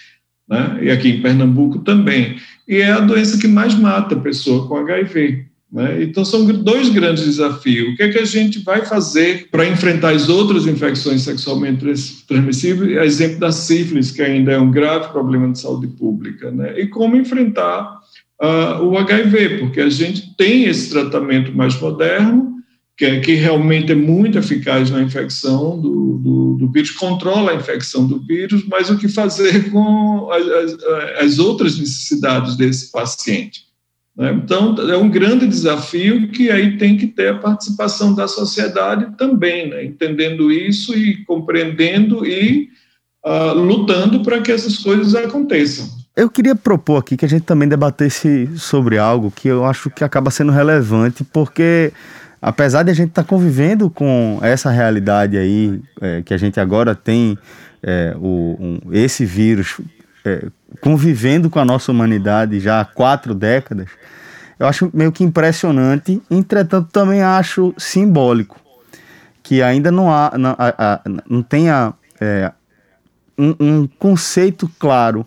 né? 0.47 0.79
e 0.81 0.91
aqui 0.91 1.09
em 1.09 1.21
Pernambuco 1.21 1.79
também. 1.79 2.37
E 2.67 2.77
é 2.77 2.91
a 2.91 2.99
doença 2.99 3.37
que 3.37 3.47
mais 3.47 3.75
mata 3.75 4.15
a 4.15 4.19
pessoa 4.19 4.67
com 4.67 4.77
HIV. 4.77 5.45
Né? 5.71 6.03
Então, 6.03 6.25
são 6.25 6.45
dois 6.45 6.89
grandes 6.89 7.25
desafios. 7.25 7.93
O 7.93 7.95
que 7.95 8.03
é 8.03 8.09
que 8.09 8.17
a 8.17 8.25
gente 8.25 8.59
vai 8.59 8.85
fazer 8.85 9.47
para 9.51 9.67
enfrentar 9.67 10.11
as 10.11 10.27
outras 10.27 10.65
infecções 10.65 11.21
sexualmente 11.21 11.85
transmissíveis? 12.27 12.97
Exemplo 13.05 13.39
da 13.39 13.51
sífilis, 13.51 14.11
que 14.11 14.21
ainda 14.21 14.51
é 14.51 14.59
um 14.59 14.71
grave 14.71 15.11
problema 15.11 15.51
de 15.51 15.59
saúde 15.59 15.87
pública. 15.87 16.51
Né? 16.51 16.79
E 16.79 16.87
como 16.87 17.15
enfrentar 17.15 17.98
uh, 18.41 18.84
o 18.84 18.97
HIV, 18.97 19.60
porque 19.60 19.82
a 19.82 19.89
gente 19.89 20.36
tem 20.36 20.65
esse 20.65 20.89
tratamento 20.89 21.56
mais 21.56 21.80
moderno, 21.80 22.60
que, 22.97 23.06
é, 23.06 23.19
que 23.21 23.34
realmente 23.34 23.93
é 23.93 23.95
muito 23.95 24.38
eficaz 24.38 24.91
na 24.91 25.02
infecção 25.02 25.80
do, 25.80 26.17
do, 26.17 26.58
do, 26.58 26.71
vírus, 26.71 26.91
controla 26.91 27.52
a 27.52 27.56
infecção 27.56 28.06
do 28.06 28.19
vírus, 28.19 28.65
mas 28.67 28.89
o 28.89 28.97
que 28.97 29.08
fazer 29.08 29.69
com 29.71 30.30
as, 30.30 30.45
as, 30.47 30.84
as 31.21 31.39
outras 31.39 31.80
necessidades 31.80 32.58
desse 32.58 32.91
paciente? 32.91 33.69
Né? 34.17 34.34
Então, 34.43 34.75
é 34.91 34.97
um 34.97 35.10
grande 35.10 35.47
desafio 35.47 36.28
que 36.28 36.52
aí 36.52 36.78
tem 36.78 36.97
que 36.97 37.08
ter 37.08 37.30
a 37.30 37.38
participação 37.38 38.13
da 38.13 38.28
sociedade 38.28 39.15
também, 39.17 39.69
né? 39.69 39.86
entendendo 39.86 40.52
isso 40.52 40.93
e 40.93 41.23
compreendendo 41.23 42.25
e 42.25 42.67
uh, 43.25 43.54
lutando 43.54 44.19
para 44.21 44.41
que 44.41 44.52
essas 44.52 44.78
coisas 44.78 45.15
aconteçam. 45.15 45.98
Eu 46.19 46.29
queria 46.29 46.53
propor 46.53 46.97
aqui 46.97 47.15
que 47.15 47.23
a 47.23 47.29
gente 47.29 47.43
também 47.43 47.65
debatesse 47.65 48.49
sobre 48.58 48.97
algo 48.97 49.32
que 49.32 49.47
eu 49.47 49.63
acho 49.63 49.89
que 49.89 50.03
acaba 50.03 50.29
sendo 50.29 50.51
relevante, 50.51 51.23
porque 51.23 51.93
apesar 52.41 52.84
de 52.84 52.91
a 52.91 52.93
gente 52.93 53.12
estar 53.12 53.23
tá 53.23 53.29
convivendo 53.29 53.89
com 53.89 54.38
essa 54.41 54.69
realidade 54.69 55.38
aí, 55.38 55.82
é, 56.01 56.21
que 56.21 56.34
a 56.34 56.38
gente 56.38 56.60
agora 56.60 56.93
tem 56.93 57.38
é, 57.82 58.13
o, 58.17 58.58
um, 58.60 58.79
esse 58.91 59.25
vírus 59.25 59.79
é, 60.25 60.47
convivendo 60.82 61.49
com 61.49 61.58
a 61.58 61.63
nossa 61.63 61.89
humanidade 61.89 62.60
já 62.60 62.82
há 62.82 62.86
quatro 62.86 63.34
décadas, 63.34 63.88
eu 64.60 64.67
acho 64.67 64.91
meio 64.93 65.13
que 65.13 65.23
impressionante, 65.23 66.21
entretanto 66.29 66.89
também 66.91 67.21
acho 67.21 67.73
simbólico 67.77 68.60
que 69.41 69.62
ainda 69.62 69.89
não 69.89 70.12
há, 70.12 70.34
não, 70.38 70.53
a, 70.60 70.73
a, 70.77 71.01
não 71.29 71.41
tenha 71.41 71.93
é, 72.19 72.51
um, 73.38 73.55
um 73.58 73.88
conceito 73.88 74.69
claro 74.77 75.25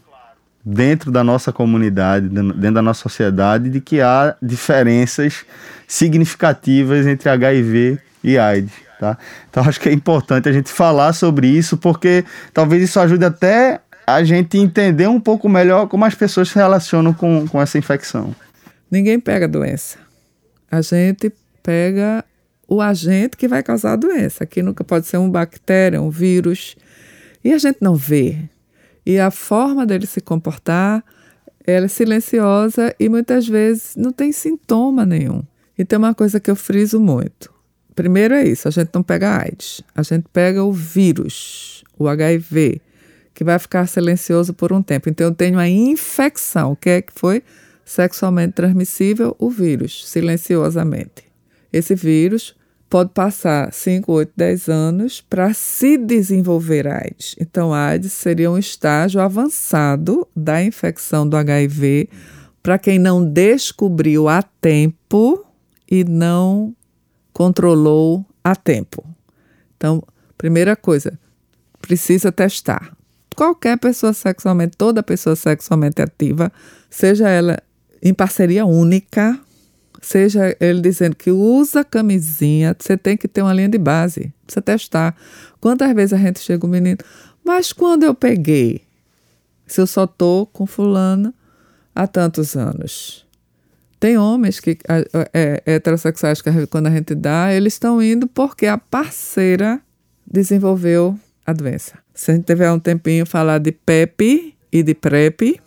dentro 0.64 1.10
da 1.10 1.24
nossa 1.24 1.52
comunidade, 1.52 2.28
dentro 2.28 2.74
da 2.74 2.82
nossa 2.82 3.02
sociedade, 3.02 3.68
de 3.68 3.80
que 3.80 4.00
há 4.00 4.36
diferenças 4.40 5.44
significativas 5.86 7.06
entre 7.06 7.28
HIV 7.28 7.98
e 8.22 8.38
AIDS. 8.38 8.72
Tá? 9.00 9.18
Então 9.50 9.64
acho 9.64 9.80
que 9.80 9.88
é 9.88 9.92
importante 9.92 10.48
a 10.48 10.52
gente 10.52 10.70
falar 10.70 11.12
sobre 11.12 11.48
isso, 11.48 11.76
porque 11.76 12.24
talvez 12.54 12.82
isso 12.82 13.00
ajude 13.00 13.24
até 13.24 13.80
a 14.06 14.22
gente 14.22 14.58
entender 14.58 15.08
um 15.08 15.20
pouco 15.20 15.48
melhor 15.48 15.88
como 15.88 16.04
as 16.04 16.14
pessoas 16.14 16.48
se 16.48 16.54
relacionam 16.54 17.12
com, 17.12 17.46
com 17.48 17.60
essa 17.60 17.78
infecção. 17.78 18.34
Ninguém 18.90 19.18
pega 19.18 19.46
a 19.46 19.48
doença. 19.48 19.98
A 20.70 20.80
gente 20.80 21.32
pega 21.62 22.24
o 22.68 22.80
agente 22.80 23.36
que 23.36 23.48
vai 23.48 23.62
causar 23.62 23.92
a 23.92 23.96
doença, 23.96 24.46
que 24.46 24.62
nunca 24.62 24.84
pode 24.84 25.06
ser 25.06 25.18
um 25.18 25.30
bactéria, 25.30 26.00
um 26.00 26.10
vírus. 26.10 26.76
E 27.44 27.52
a 27.52 27.58
gente 27.58 27.78
não 27.80 27.94
vê. 27.96 28.38
E 29.04 29.18
a 29.18 29.30
forma 29.30 29.84
dele 29.84 30.06
se 30.06 30.20
comportar, 30.20 31.04
ela 31.66 31.86
é 31.86 31.88
silenciosa 31.88 32.94
e 32.98 33.08
muitas 33.08 33.46
vezes 33.46 33.96
não 33.96 34.12
tem 34.12 34.32
sintoma 34.32 35.04
nenhum. 35.04 35.42
E 35.76 35.84
tem 35.84 35.98
uma 35.98 36.14
coisa 36.14 36.38
que 36.38 36.50
eu 36.50 36.56
friso 36.56 37.00
muito. 37.00 37.52
Primeiro 37.94 38.34
é 38.34 38.46
isso, 38.46 38.68
a 38.68 38.70
gente 38.70 38.90
não 38.94 39.02
pega 39.02 39.36
AIDS, 39.38 39.82
a 39.94 40.02
gente 40.02 40.26
pega 40.32 40.64
o 40.64 40.72
vírus, 40.72 41.84
o 41.98 42.08
HIV, 42.08 42.80
que 43.34 43.44
vai 43.44 43.58
ficar 43.58 43.86
silencioso 43.86 44.54
por 44.54 44.72
um 44.72 44.82
tempo. 44.82 45.08
Então 45.08 45.26
eu 45.26 45.34
tenho 45.34 45.58
a 45.58 45.68
infecção, 45.68 46.74
que 46.74 46.88
é 46.88 47.02
que 47.02 47.12
foi 47.14 47.42
sexualmente 47.84 48.54
transmissível, 48.54 49.36
o 49.38 49.50
vírus, 49.50 50.08
silenciosamente. 50.08 51.24
Esse 51.72 51.94
vírus 51.94 52.54
pode 52.92 53.08
passar 53.14 53.72
5, 53.72 54.12
8, 54.12 54.32
10 54.36 54.68
anos 54.68 55.22
para 55.22 55.54
se 55.54 55.96
desenvolver 55.96 56.86
AIDS. 56.86 57.34
Então, 57.40 57.72
AIDS 57.72 58.12
seria 58.12 58.50
um 58.50 58.58
estágio 58.58 59.18
avançado 59.18 60.28
da 60.36 60.62
infecção 60.62 61.26
do 61.26 61.34
HIV 61.34 62.10
para 62.62 62.76
quem 62.78 62.98
não 62.98 63.24
descobriu 63.24 64.28
a 64.28 64.42
tempo 64.42 65.42
e 65.90 66.04
não 66.04 66.76
controlou 67.32 68.26
a 68.44 68.54
tempo. 68.54 69.02
Então, 69.74 70.02
primeira 70.36 70.76
coisa, 70.76 71.18
precisa 71.80 72.30
testar. 72.30 72.94
Qualquer 73.34 73.78
pessoa 73.78 74.12
sexualmente, 74.12 74.76
toda 74.76 75.02
pessoa 75.02 75.34
sexualmente 75.34 76.02
ativa, 76.02 76.52
seja 76.90 77.26
ela 77.26 77.58
em 78.02 78.12
parceria 78.12 78.66
única 78.66 79.40
seja 80.02 80.54
ele 80.60 80.80
dizendo 80.80 81.16
que 81.16 81.30
usa 81.30 81.84
camisinha, 81.84 82.76
você 82.78 82.96
tem 82.96 83.16
que 83.16 83.28
ter 83.28 83.40
uma 83.40 83.54
linha 83.54 83.68
de 83.68 83.78
base, 83.78 84.32
precisa 84.44 84.60
testar. 84.60 85.16
Quantas 85.60 85.90
vezes 85.94 86.12
a 86.12 86.18
gente 86.18 86.40
chega 86.40 86.66
o 86.66 86.68
menino, 86.68 86.98
mas 87.44 87.72
quando 87.72 88.02
eu 88.02 88.14
peguei, 88.14 88.82
se 89.66 89.80
eu 89.80 89.86
só 89.86 90.06
tô 90.06 90.46
com 90.52 90.66
fulano 90.66 91.32
há 91.94 92.06
tantos 92.06 92.56
anos. 92.56 93.24
Tem 94.00 94.18
homens 94.18 94.58
que 94.58 94.76
é, 95.32 95.62
heterossexuais 95.64 96.42
que 96.42 96.66
quando 96.66 96.88
a 96.88 96.90
gente 96.90 97.14
dá, 97.14 97.52
eles 97.52 97.74
estão 97.74 98.02
indo 98.02 98.26
porque 98.26 98.66
a 98.66 98.76
parceira 98.76 99.80
desenvolveu 100.26 101.18
a 101.46 101.52
doença. 101.52 101.98
Se 102.12 102.32
a 102.32 102.34
gente 102.34 102.44
tiver 102.44 102.70
um 102.72 102.80
tempinho 102.80 103.24
falar 103.24 103.58
de 103.58 103.70
PEP 103.70 104.54
e 104.72 104.82
de 104.82 104.94
PrEP, 104.94 105.60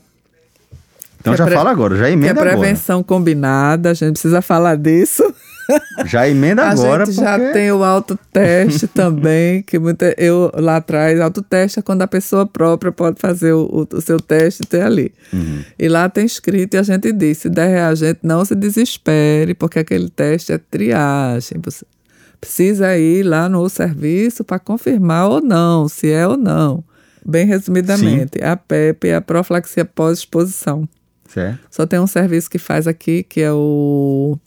então 1.26 1.34
é 1.34 1.38
já 1.38 1.46
pre... 1.46 1.56
fala 1.56 1.72
agora, 1.72 1.96
já 1.96 2.10
emenda 2.10 2.32
agora. 2.32 2.52
É 2.52 2.58
prevenção 2.58 3.00
agora. 3.00 3.08
combinada, 3.08 3.90
a 3.90 3.94
gente 3.94 4.14
precisa 4.14 4.42
falar 4.42 4.78
disso. 4.78 5.24
Já 6.06 6.30
emenda 6.30 6.62
a 6.62 6.70
agora. 6.70 7.02
A 7.02 7.06
gente 7.08 7.16
porque... 7.16 7.28
já 7.28 7.52
tem 7.52 7.72
o 7.72 7.84
autoteste 7.84 8.86
também, 8.88 9.64
que 9.64 9.80
muita, 9.80 10.14
eu 10.16 10.52
lá 10.54 10.78
atrás, 10.78 11.20
autoteste 11.20 11.80
é 11.80 11.82
quando 11.82 12.04
a 12.04 12.08
pessoa 12.08 12.46
própria 12.46 12.92
pode 12.92 13.20
fazer 13.20 13.54
o, 13.54 13.88
o, 13.92 13.98
o 13.98 14.00
seu 14.00 14.20
teste 14.20 14.62
e 14.62 14.66
ter 14.68 14.84
ali. 14.84 15.12
Uhum. 15.34 15.64
E 15.80 15.88
lá 15.88 16.08
tem 16.08 16.24
escrito 16.24 16.76
e 16.76 16.78
a 16.78 16.84
gente 16.84 17.12
diz, 17.12 17.40
se 17.40 17.50
der 17.50 17.68
reagente, 17.68 18.20
não 18.22 18.46
se 18.46 18.54
desespere, 18.54 19.56
porque 19.56 19.80
aquele 19.80 20.08
teste 20.08 20.54
é 20.54 20.60
triagem. 20.60 21.60
Você 21.64 21.84
precisa 22.40 22.96
ir 22.96 23.24
lá 23.24 23.50
no 23.50 23.68
serviço 23.68 24.44
para 24.44 24.60
confirmar 24.60 25.28
ou 25.28 25.42
não, 25.42 25.88
se 25.88 26.12
é 26.12 26.28
ou 26.28 26.38
não. 26.38 26.84
Bem 27.26 27.48
resumidamente, 27.48 28.38
Sim. 28.38 28.46
a 28.46 28.56
PEP 28.56 29.08
é 29.08 29.16
a 29.16 29.22
profilaxia 29.22 29.84
pós-exposição. 29.84 30.88
Certo. 31.36 31.60
Só 31.70 31.86
tem 31.86 32.00
um 32.00 32.08
serviço 32.08 32.50
que 32.50 32.58
faz 32.58 32.88
aqui, 32.88 33.24
que 33.24 33.42
é 33.42 33.52
o 33.52 34.40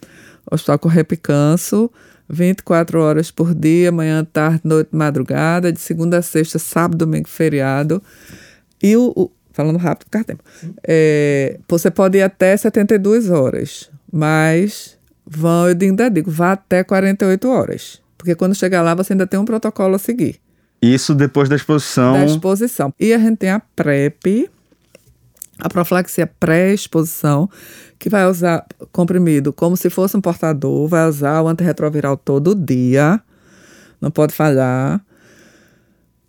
Hospital 0.50 0.78
Correpicanso, 0.78 1.90
24 2.30 2.98
horas 2.98 3.30
por 3.30 3.54
dia, 3.54 3.92
manhã, 3.92 4.24
tarde, 4.24 4.62
noite, 4.64 4.88
madrugada, 4.92 5.70
de 5.70 5.80
segunda 5.80 6.16
a 6.16 6.22
sexta, 6.22 6.58
sábado, 6.58 6.96
domingo, 6.96 7.28
feriado. 7.28 8.02
E 8.82 8.96
o, 8.96 9.12
o 9.14 9.30
falando 9.52 9.76
rápido, 9.76 10.04
ficar 10.04 10.24
tempo. 10.24 10.42
É, 10.82 11.58
você 11.68 11.90
pode 11.90 12.16
ir 12.16 12.22
até 12.22 12.56
72 12.56 13.28
horas, 13.28 13.90
mas 14.10 14.96
vão, 15.26 15.68
eu 15.68 15.76
ainda 15.78 16.08
digo, 16.08 16.30
vá 16.30 16.52
até 16.52 16.82
48 16.82 17.48
horas. 17.50 18.00
Porque 18.16 18.34
quando 18.34 18.54
chegar 18.54 18.80
lá, 18.80 18.94
você 18.94 19.12
ainda 19.12 19.26
tem 19.26 19.38
um 19.38 19.44
protocolo 19.44 19.96
a 19.96 19.98
seguir. 19.98 20.40
Isso 20.80 21.14
depois 21.14 21.50
da 21.50 21.56
exposição. 21.56 22.14
Da 22.14 22.24
exposição. 22.24 22.94
E 22.98 23.12
a 23.12 23.18
gente 23.18 23.36
tem 23.36 23.50
a 23.50 23.60
PrEP, 23.60 24.48
a 25.58 25.68
profilaxia 25.68 26.26
pré-exposição, 26.26 27.48
que 27.98 28.08
vai 28.08 28.26
usar 28.26 28.64
comprimido 28.92 29.52
como 29.52 29.76
se 29.76 29.90
fosse 29.90 30.16
um 30.16 30.20
portador, 30.20 30.86
vai 30.88 31.08
usar 31.08 31.42
o 31.42 31.48
antirretroviral 31.48 32.16
todo 32.16 32.54
dia, 32.54 33.20
não 34.00 34.10
pode 34.10 34.34
falhar. 34.34 35.00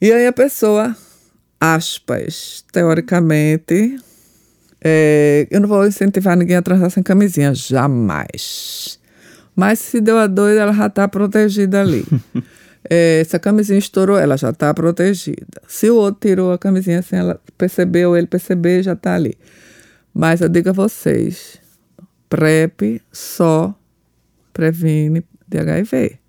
E 0.01 0.11
aí 0.11 0.25
a 0.25 0.33
pessoa, 0.33 0.95
aspas, 1.59 2.63
teoricamente, 2.71 3.99
é, 4.81 5.47
eu 5.51 5.59
não 5.59 5.67
vou 5.67 5.85
incentivar 5.85 6.37
ninguém 6.37 6.55
a 6.55 6.61
transar 6.61 6.89
sem 6.89 7.03
camisinha, 7.03 7.53
jamais. 7.53 8.99
Mas 9.55 9.79
se 9.79 9.99
deu 9.99 10.17
a 10.17 10.25
doida, 10.25 10.61
ela 10.61 10.73
já 10.73 10.87
está 10.87 11.07
protegida 11.07 11.81
ali. 11.81 12.05
é, 12.83 13.23
se 13.23 13.35
a 13.35 13.39
camisinha 13.39 13.79
estourou, 13.79 14.17
ela 14.17 14.37
já 14.37 14.51
está 14.51 14.73
protegida. 14.73 15.61
Se 15.67 15.89
o 15.89 15.95
outro 15.95 16.21
tirou 16.21 16.51
a 16.51 16.57
camisinha 16.57 16.99
assim, 16.99 17.15
ela 17.15 17.39
percebeu, 17.57 18.15
ele 18.15 18.27
percebeu, 18.27 18.81
já 18.83 18.93
está 18.93 19.15
ali. 19.15 19.37
Mas 20.13 20.41
eu 20.41 20.49
digo 20.49 20.69
a 20.69 20.73
vocês, 20.73 21.59
PrEP 22.29 23.01
só 23.11 23.75
previne 24.53 25.23
de 25.47 25.59
HIV. 25.59 26.19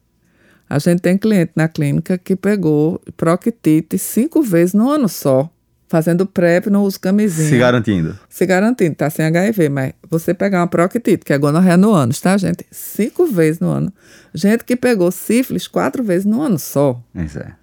A 0.69 0.79
gente 0.79 1.01
tem 1.01 1.19
cliente 1.19 1.53
na 1.57 1.69
clínica 1.69 2.17
que 2.17 2.37
pegou 2.37 3.01
proctite 3.17 3.99
cinco 3.99 4.41
vezes 4.41 4.73
no 4.73 4.89
ano 4.89 5.09
só, 5.09 5.51
fazendo 5.91 6.25
PrEP, 6.25 6.71
não 6.71 6.85
usa 6.85 7.01
camisinha. 7.01 7.49
Se 7.49 7.59
garantindo. 7.59 8.17
Se 8.29 8.47
garantindo, 8.47 8.95
tá 8.95 9.11
sem 9.11 9.27
HIV, 9.27 9.69
mas 9.69 9.93
você 10.09 10.33
pegar 10.33 10.61
uma 10.61 10.69
proctite, 10.69 11.25
que 11.25 11.33
é 11.33 11.37
gonorreia 11.37 11.77
no 11.77 11.93
ano, 11.93 12.15
tá, 12.15 12.39
gente? 12.39 12.65
Cinco 12.71 13.27
vezes 13.27 13.59
no 13.59 13.69
ano. 13.69 13.93
Gente 14.33 14.63
que 14.63 14.77
pegou 14.77 15.11
sífilis 15.11 15.67
quatro 15.67 16.05
vezes 16.05 16.25
no 16.25 16.41
ano 16.41 16.61
só. 16.61 17.03
Isso 17.13 17.41
é. 17.41 17.55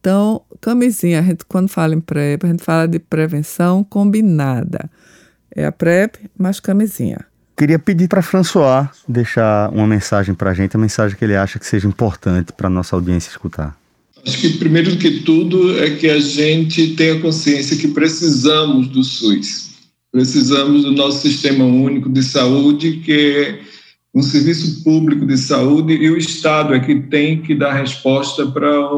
Então, 0.00 0.42
camisinha, 0.60 1.20
a 1.20 1.22
gente, 1.22 1.44
quando 1.44 1.68
fala 1.68 1.94
em 1.94 2.00
PrEP, 2.00 2.44
a 2.44 2.48
gente 2.48 2.64
fala 2.64 2.88
de 2.88 2.98
prevenção 2.98 3.84
combinada. 3.84 4.90
É 5.54 5.64
a 5.64 5.70
PrEP 5.70 6.28
mais 6.36 6.58
camisinha. 6.58 7.24
Queria 7.56 7.78
pedir 7.78 8.08
para 8.08 8.20
François 8.20 8.88
deixar 9.06 9.70
uma 9.70 9.86
mensagem 9.86 10.34
para 10.34 10.50
a 10.50 10.54
gente, 10.54 10.76
a 10.76 10.80
mensagem 10.80 11.16
que 11.16 11.24
ele 11.24 11.36
acha 11.36 11.60
que 11.60 11.66
seja 11.66 11.86
importante 11.86 12.52
para 12.52 12.68
nossa 12.68 12.96
audiência 12.96 13.30
escutar. 13.30 13.76
Acho 14.26 14.40
que, 14.40 14.58
primeiro 14.58 14.92
do 14.92 14.96
que 14.96 15.20
tudo, 15.20 15.78
é 15.78 15.90
que 15.90 16.08
a 16.08 16.18
gente 16.18 16.94
tenha 16.94 17.20
consciência 17.20 17.76
que 17.76 17.88
precisamos 17.88 18.88
do 18.88 19.04
SUS. 19.04 19.74
Precisamos 20.10 20.84
do 20.84 20.92
nosso 20.92 21.20
sistema 21.20 21.64
único 21.64 22.08
de 22.08 22.22
saúde, 22.22 23.00
que 23.04 23.12
é 23.12 23.60
um 24.14 24.22
serviço 24.22 24.82
público 24.82 25.26
de 25.26 25.36
saúde, 25.36 25.92
e 25.92 26.08
o 26.08 26.16
Estado 26.16 26.72
é 26.72 26.80
que 26.80 26.94
tem 26.94 27.42
que 27.42 27.54
dar 27.54 27.74
resposta 27.74 28.46
para 28.46 28.90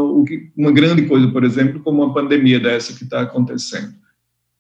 uma 0.57 0.71
grande 0.71 1.03
coisa, 1.03 1.27
por 1.29 1.43
exemplo, 1.43 1.81
como 1.81 2.05
uma 2.05 2.15
pandemia 2.15 2.61
dessa 2.61 2.93
que 2.93 3.03
está 3.03 3.23
acontecendo. 3.23 3.95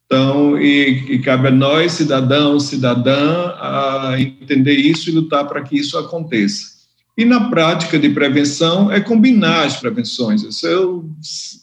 Então, 0.06 0.60
e, 0.60 1.14
e, 1.14 1.18
cabe 1.18 1.48
a 1.48 1.50
nós, 1.50 1.92
cidadãos, 1.92 2.64
cidadã, 2.64 3.52
a 3.60 4.14
entender 4.18 4.74
isso 4.74 5.10
e 5.10 5.12
lutar 5.12 5.46
para 5.46 5.62
que 5.62 5.76
isso 5.76 5.98
aconteça. 5.98 6.75
E 7.16 7.24
na 7.24 7.48
prática 7.48 7.98
de 7.98 8.10
prevenção 8.10 8.92
é 8.92 9.00
combinar 9.00 9.64
as 9.64 9.78
prevenções. 9.78 10.62
Eu, 10.62 11.08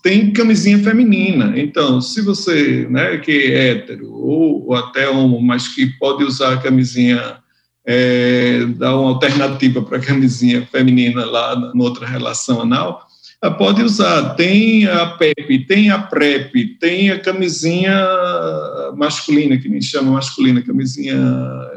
tem 0.01 0.33
camisinha 0.33 0.79
feminina, 0.79 1.53
então, 1.55 2.01
se 2.01 2.21
você, 2.21 2.87
né, 2.89 3.17
que 3.17 3.31
é 3.31 3.69
hétero 3.69 4.11
ou, 4.11 4.65
ou 4.67 4.75
até 4.75 5.07
homo, 5.07 5.39
mas 5.39 5.67
que 5.67 5.85
pode 5.99 6.23
usar 6.23 6.53
a 6.53 6.57
camisinha, 6.57 7.37
é, 7.85 8.65
dar 8.77 8.97
uma 8.97 9.09
alternativa 9.09 9.79
para 9.83 9.97
a 9.97 10.01
camisinha 10.01 10.67
feminina 10.71 11.23
lá 11.23 11.55
na, 11.55 11.71
outra 11.83 12.07
relação 12.07 12.59
anal, 12.59 13.05
pode 13.51 13.83
usar. 13.83 14.33
Tem 14.35 14.87
a 14.87 15.05
PEP, 15.05 15.67
tem 15.67 15.91
a 15.91 15.99
PrEP, 15.99 16.79
tem 16.79 17.11
a 17.11 17.19
camisinha 17.19 17.95
masculina, 18.95 19.57
que 19.57 19.69
nem 19.69 19.81
chama 19.81 20.13
masculina, 20.13 20.63
camisinha 20.63 21.15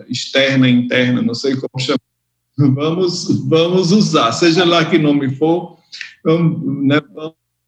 externa, 0.08 0.66
interna, 0.66 1.20
não 1.20 1.34
sei 1.34 1.56
como 1.56 1.78
chama. 1.78 1.98
Vamos, 2.58 3.46
vamos 3.46 3.92
usar, 3.92 4.32
seja 4.32 4.64
lá 4.64 4.84
que 4.84 4.96
nome 4.98 5.34
for, 5.34 5.76
vamos, 6.24 6.86
né, 6.86 7.00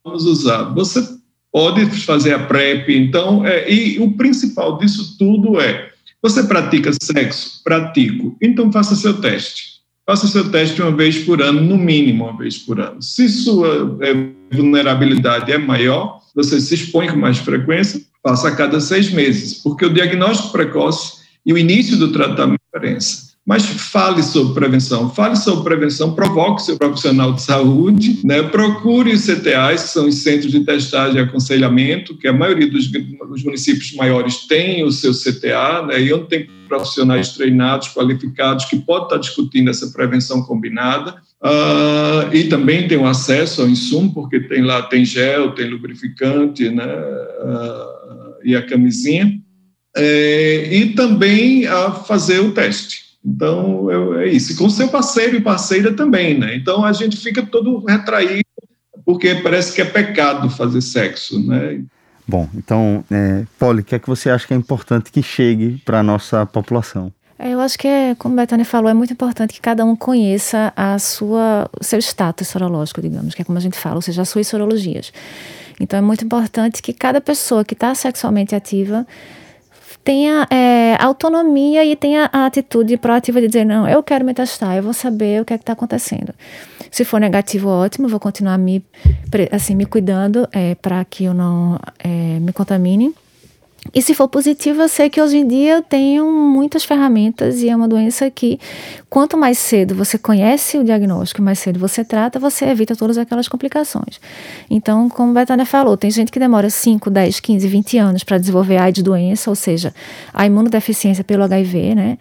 usar. 0.05 0.73
Você 0.75 1.07
pode 1.53 1.85
fazer 2.05 2.33
a 2.33 2.47
PrEP, 2.47 2.89
então, 2.91 3.47
é, 3.47 3.71
e 3.71 3.99
o 3.99 4.13
principal 4.13 4.79
disso 4.79 5.17
tudo 5.19 5.61
é: 5.61 5.91
você 6.23 6.43
pratica 6.43 6.91
sexo? 7.03 7.63
Pratico. 7.63 8.37
Então, 8.41 8.73
faça 8.73 8.97
seu 8.97 9.21
teste 9.21 9.79
faça 10.09 10.27
seu 10.27 10.51
teste 10.51 10.81
uma 10.81 10.91
vez 10.91 11.19
por 11.19 11.43
ano, 11.43 11.61
no 11.61 11.77
mínimo 11.77 12.25
uma 12.25 12.39
vez 12.39 12.57
por 12.57 12.81
ano. 12.81 13.03
Se 13.03 13.29
sua 13.29 13.99
é, 14.01 14.57
vulnerabilidade 14.57 15.53
é 15.53 15.59
maior, 15.59 16.23
você 16.35 16.59
se 16.63 16.75
expõe 16.75 17.09
com 17.09 17.17
mais 17.17 17.37
frequência, 17.37 18.01
faça 18.23 18.49
a 18.49 18.57
cada 18.57 18.81
seis 18.81 19.11
meses, 19.13 19.61
porque 19.63 19.85
o 19.85 19.93
diagnóstico 19.93 20.51
precoce 20.51 21.19
e 21.45 21.53
o 21.53 21.59
início 21.59 21.99
do 21.99 22.11
tratamento 22.11 22.59
é 22.73 22.79
diferença. 22.79 23.35
Mas 23.49 23.65
fale 23.65 24.23
sobre 24.23 24.53
prevenção, 24.53 25.09
fale 25.09 25.35
sobre 25.35 25.65
prevenção, 25.65 26.15
provoque 26.15 26.61
seu 26.61 26.77
profissional 26.77 27.33
de 27.33 27.41
saúde, 27.41 28.21
né? 28.23 28.43
procure 28.43 29.11
os 29.11 29.25
CTAs, 29.25 29.85
que 29.85 29.89
são 29.89 30.07
os 30.07 30.17
centros 30.17 30.53
de 30.53 30.61
testagem 30.61 31.17
e 31.17 31.21
aconselhamento, 31.21 32.15
que 32.15 32.29
a 32.29 32.33
maioria 32.33 32.71
dos, 32.71 32.89
dos 32.89 33.43
municípios 33.43 33.95
maiores 33.95 34.47
tem 34.47 34.85
o 34.85 34.93
seu 34.93 35.15
CTA, 35.15 35.87
né? 35.87 35.99
e 35.99 36.13
onde 36.13 36.27
tem 36.27 36.47
profissionais 36.69 37.31
treinados, 37.31 37.89
qualificados, 37.89 38.67
que 38.67 38.77
podem 38.77 39.05
estar 39.05 39.17
discutindo 39.17 39.71
essa 39.71 39.87
prevenção 39.93 40.43
combinada. 40.43 41.15
Uh, 41.43 42.35
e 42.35 42.45
também 42.45 42.87
tem 42.87 42.99
o 42.99 43.07
acesso 43.07 43.63
ao 43.63 43.69
insumo, 43.69 44.13
porque 44.13 44.41
tem 44.41 44.61
lá, 44.61 44.83
tem 44.83 45.07
gel, 45.07 45.53
tem 45.53 45.71
lubrificante, 45.71 46.69
né? 46.69 46.85
Uh, 46.85 48.45
e 48.45 48.55
a 48.55 48.61
camisinha. 48.61 49.41
É, 49.97 50.69
e 50.71 50.91
também 50.91 51.67
a 51.67 51.93
fazer 51.93 52.41
o 52.41 52.53
teste. 52.53 53.08
Então, 53.29 53.91
é 54.19 54.27
isso. 54.29 54.53
E 54.53 54.57
com 54.57 54.71
seu 54.71 54.89
parceiro 54.89 55.37
e 55.37 55.41
parceira 55.41 55.93
também, 55.93 56.39
né? 56.39 56.57
Então, 56.57 56.85
a 56.85 56.93
gente 56.93 57.17
fica 57.19 57.45
todo 57.45 57.85
retraído, 57.85 58.45
porque 59.05 59.35
parece 59.37 59.75
que 59.75 59.83
é 59.83 59.85
pecado 59.85 60.49
fazer 60.49 60.81
sexo, 60.81 61.39
né? 61.47 61.83
Bom, 62.27 62.49
então, 62.55 63.05
é, 63.11 63.45
Polly, 63.59 63.81
o 63.81 63.85
que 63.85 63.95
é 63.95 63.99
que 63.99 64.09
você 64.09 64.31
acha 64.31 64.47
que 64.47 64.55
é 64.55 64.57
importante 64.57 65.13
que 65.13 65.23
chegue 65.23 65.81
para 65.85 66.01
a 66.01 66.03
nossa 66.03 66.47
população? 66.47 67.13
É, 67.39 67.51
eu 67.51 67.61
acho 67.61 67.79
que, 67.79 67.87
é, 67.87 68.15
como 68.17 68.35
a 68.35 68.43
Betânia 68.43 68.65
falou, 68.65 68.91
é 68.91 68.95
muito 68.95 69.13
importante 69.13 69.55
que 69.55 69.61
cada 69.61 69.85
um 69.85 69.95
conheça 69.95 70.73
a 70.75 70.99
sua, 70.99 71.71
o 71.79 71.85
seu 71.85 71.99
status 72.01 72.49
sorológico, 72.49 73.01
digamos, 73.01 73.35
que 73.35 73.43
é 73.43 73.45
como 73.45 73.59
a 73.59 73.61
gente 73.61 73.79
fala, 73.79 73.97
ou 73.97 74.03
seja, 74.03 74.23
as 74.23 74.29
suas 74.29 74.47
sorologias. 74.47 75.13
Então, 75.79 75.99
é 75.99 76.03
muito 76.03 76.25
importante 76.25 76.83
que 76.83 76.93
cada 76.93 77.21
pessoa 77.21 77.65
que 77.65 77.75
está 77.75 77.95
sexualmente 77.95 78.55
ativa 78.55 79.07
tenha 80.09 80.47
é, 80.51 80.97
autonomia 80.99 81.85
e 81.85 81.95
tenha 81.95 82.31
a 82.33 82.47
atitude 82.47 82.97
proativa 82.97 83.43
de 83.43 83.47
dizer, 83.47 83.67
não, 83.67 83.87
eu 83.87 84.03
quero 84.03 84.25
me 84.25 84.33
testar, 84.33 84.75
eu 84.75 84.83
vou 84.83 84.95
saber 84.95 85.43
o 85.43 85.45
que 85.45 85.53
é 85.53 85.59
que 85.59 85.63
está 85.63 85.75
acontecendo. 85.75 86.35
Se 86.91 87.05
for 87.05 87.21
negativo, 87.21 87.69
ótimo, 87.69 88.09
vou 88.09 88.19
continuar 88.19 88.57
me, 88.57 88.83
assim, 89.53 89.75
me 89.75 89.85
cuidando 89.85 90.49
é, 90.51 90.75
para 90.77 91.05
que 91.05 91.25
eu 91.25 91.35
não 91.35 91.79
é, 91.99 92.41
me 92.41 92.55
contamine. 92.55 93.15
E 93.95 94.03
se 94.03 94.13
for 94.13 94.29
positivo, 94.29 94.83
eu 94.83 94.89
sei 94.89 95.09
que 95.09 95.21
hoje 95.21 95.39
em 95.39 95.47
dia 95.47 95.77
eu 95.77 95.83
tenho 95.83 96.31
muitas 96.31 96.85
ferramentas 96.85 97.63
e 97.63 97.71
é 97.71 97.77
uma 97.77 97.89
doença 97.89 98.31
que, 98.31 98.59
quanto 99.09 99.37
mais 99.37 99.57
cedo 99.59 99.95
você 99.95 100.19
conhece 100.19 100.77
o 100.77 100.85
diagnóstico, 100.85 101.41
mais 101.41 101.59
cedo 101.59 101.79
você 101.79 102.05
trata, 102.05 102.39
você 102.39 102.67
evita 102.67 102.95
todas 102.95 103.17
aquelas 103.17 103.49
complicações. 103.49 104.21
Então, 104.69 105.09
como 105.09 105.31
a 105.31 105.41
Betânia 105.41 105.65
falou, 105.65 105.97
tem 105.97 106.11
gente 106.11 106.31
que 106.31 106.39
demora 106.39 106.69
5, 106.69 107.09
10, 107.09 107.41
15, 107.41 107.69
20 107.69 107.99
anos 107.99 108.25
para 108.25 108.37
desenvolver 108.37 108.77
a 108.77 108.85
AIDS 108.85 109.03
doença, 109.03 109.49
ou 109.49 109.57
seja, 109.57 109.95
a 110.35 110.45
imunodeficiência 110.45 111.25
pelo 111.25 111.45
HIV, 111.45 111.95
né? 111.95 112.19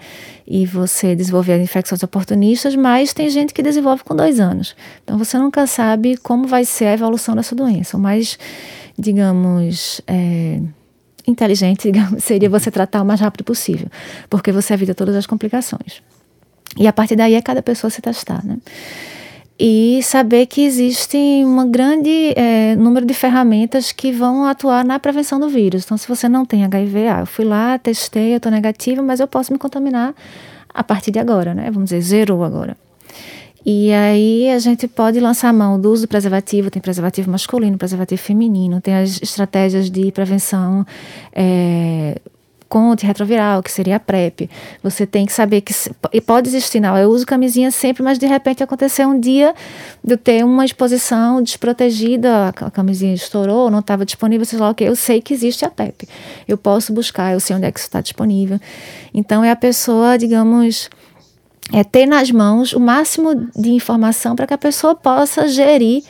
E 0.47 0.65
você 0.65 1.15
desenvolver 1.15 1.53
as 1.53 1.61
infecções 1.61 2.01
oportunistas, 2.01 2.75
mas 2.75 3.13
tem 3.13 3.29
gente 3.29 3.53
que 3.53 3.61
desenvolve 3.61 4.03
com 4.03 4.15
dois 4.15 4.39
anos. 4.39 4.73
Então, 5.03 5.17
você 5.17 5.37
nunca 5.37 5.67
sabe 5.67 6.15
como 6.17 6.47
vai 6.47 6.63
ser 6.63 6.85
a 6.85 6.93
evolução 6.93 7.35
dessa 7.35 7.53
doença. 7.53 7.97
O 7.97 7.99
mais, 7.99 8.39
digamos, 8.97 9.99
é, 10.07 10.61
inteligente, 11.27 11.91
digamos, 11.91 12.23
seria 12.23 12.49
você 12.49 12.71
tratar 12.71 13.01
o 13.01 13.05
mais 13.05 13.19
rápido 13.19 13.43
possível, 13.43 13.87
porque 14.29 14.51
você 14.51 14.73
evita 14.73 14.95
todas 14.95 15.15
as 15.15 15.27
complicações. 15.27 16.01
E 16.77 16.87
a 16.87 16.93
partir 16.93 17.15
daí 17.15 17.33
é 17.33 17.41
cada 17.41 17.61
pessoa 17.61 17.89
se 17.89 18.01
testar, 18.01 18.43
né? 18.45 18.57
E 19.59 20.01
saber 20.03 20.45
que 20.45 20.61
existe 20.61 21.17
um 21.17 21.71
grande 21.71 22.31
é, 22.35 22.75
número 22.75 23.05
de 23.07 23.13
ferramentas 23.13 23.91
que 23.91 24.11
vão 24.11 24.45
atuar 24.45 24.85
na 24.85 24.99
prevenção 24.99 25.39
do 25.39 25.49
vírus. 25.49 25.83
Então, 25.83 25.97
se 25.97 26.07
você 26.07 26.29
não 26.29 26.45
tem 26.45 26.63
HIV, 26.63 27.07
ah, 27.07 27.19
eu 27.21 27.25
fui 27.25 27.43
lá, 27.43 27.79
testei, 27.79 28.33
eu 28.33 28.37
estou 28.37 28.51
negativa, 28.51 29.01
mas 29.01 29.19
eu 29.19 29.27
posso 29.27 29.51
me 29.51 29.57
contaminar 29.57 30.13
a 30.71 30.83
partir 30.83 31.09
de 31.09 31.17
agora, 31.17 31.55
né? 31.55 31.71
Vamos 31.71 31.89
dizer, 31.89 32.01
zerou 32.01 32.43
agora. 32.43 32.77
E 33.69 33.91
aí 33.91 34.49
a 34.49 34.59
gente 34.59 34.87
pode 34.87 35.19
lançar 35.19 35.49
a 35.49 35.53
mão 35.53 35.77
do 35.77 35.91
uso 35.91 36.07
preservativo, 36.07 36.71
tem 36.71 36.81
preservativo 36.81 37.29
masculino, 37.29 37.77
preservativo 37.77 38.21
feminino, 38.21 38.79
tem 38.79 38.95
as 38.95 39.21
estratégias 39.21 39.91
de 39.91 40.09
prevenção 40.09 40.85
é, 41.33 42.15
com 42.69 42.93
antirretroviral, 42.93 43.61
que 43.61 43.69
seria 43.69 43.97
a 43.97 43.99
PrEP. 43.99 44.49
Você 44.81 45.05
tem 45.05 45.25
que 45.25 45.33
saber 45.33 45.59
que 45.59 45.73
pode 46.21 46.47
existir, 46.47 46.79
não, 46.79 46.97
eu 46.97 47.09
uso 47.09 47.25
camisinha 47.25 47.69
sempre, 47.69 48.01
mas 48.01 48.17
de 48.17 48.25
repente 48.25 48.63
aconteceu 48.63 49.09
um 49.09 49.19
dia 49.19 49.53
de 50.01 50.13
eu 50.13 50.17
ter 50.17 50.45
uma 50.45 50.63
exposição 50.63 51.43
desprotegida, 51.43 52.47
a 52.47 52.71
camisinha 52.71 53.13
estourou, 53.13 53.69
não 53.69 53.79
estava 53.79 54.05
disponível, 54.05 54.45
sei 54.45 54.59
lá 54.59 54.69
o 54.69 54.75
que, 54.75 54.85
eu 54.85 54.95
sei 54.95 55.21
que 55.21 55.33
existe 55.33 55.65
a 55.65 55.69
PrEP. 55.69 56.07
Eu 56.47 56.57
posso 56.57 56.93
buscar, 56.93 57.33
eu 57.33 57.39
sei 57.41 57.53
onde 57.53 57.65
é 57.65 57.71
que 57.73 57.79
isso 57.79 57.89
está 57.89 57.99
disponível. 57.99 58.61
Então 59.13 59.43
é 59.43 59.51
a 59.51 59.57
pessoa, 59.57 60.17
digamos, 60.17 60.89
é 61.73 61.83
ter 61.83 62.05
nas 62.05 62.31
mãos 62.31 62.73
o 62.73 62.79
máximo 62.79 63.49
de 63.55 63.71
informação 63.71 64.35
para 64.35 64.47
que 64.47 64.53
a 64.53 64.57
pessoa 64.57 64.95
possa 64.95 65.47
gerir 65.47 66.03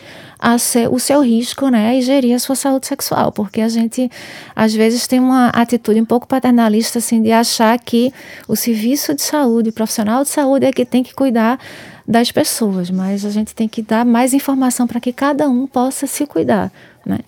o 0.92 1.00
seu 1.00 1.22
risco, 1.22 1.68
né, 1.70 1.98
e 1.98 2.02
gerir 2.04 2.36
a 2.36 2.40
sua 2.40 2.56
saúde 2.56 2.86
sexual, 2.86 3.32
porque 3.32 3.60
a 3.60 3.68
gente 3.68 4.08
às 4.56 4.72
vezes 4.72 5.08
tem 5.08 5.20
uma 5.20 5.48
atitude 5.48 6.00
um 6.00 6.06
pouco 6.06 6.28
paternalista 6.28 7.00
assim 7.00 7.24
de 7.24 7.32
achar 7.32 7.78
que 7.80 8.14
o 8.48 8.56
serviço 8.56 9.16
de 9.16 9.24
saúde, 9.24 9.70
o 9.70 9.74
profissional 9.74 10.22
de 10.22 10.30
saúde 10.30 10.68
é 10.68 10.72
que 10.72 10.86
tem 10.86 11.02
que 11.02 11.16
cuidar 11.16 11.60
das 12.08 12.32
pessoas, 12.32 12.90
mas 12.90 13.26
a 13.26 13.30
gente 13.30 13.54
tem 13.54 13.68
que 13.68 13.82
dar 13.82 14.06
mais 14.06 14.34
informação 14.34 14.88
para 14.88 15.00
que 15.00 15.12
cada 15.12 15.50
um 15.50 15.68
possa 15.68 16.08
se 16.08 16.26
cuidar, 16.26 16.72
né? 17.06 17.20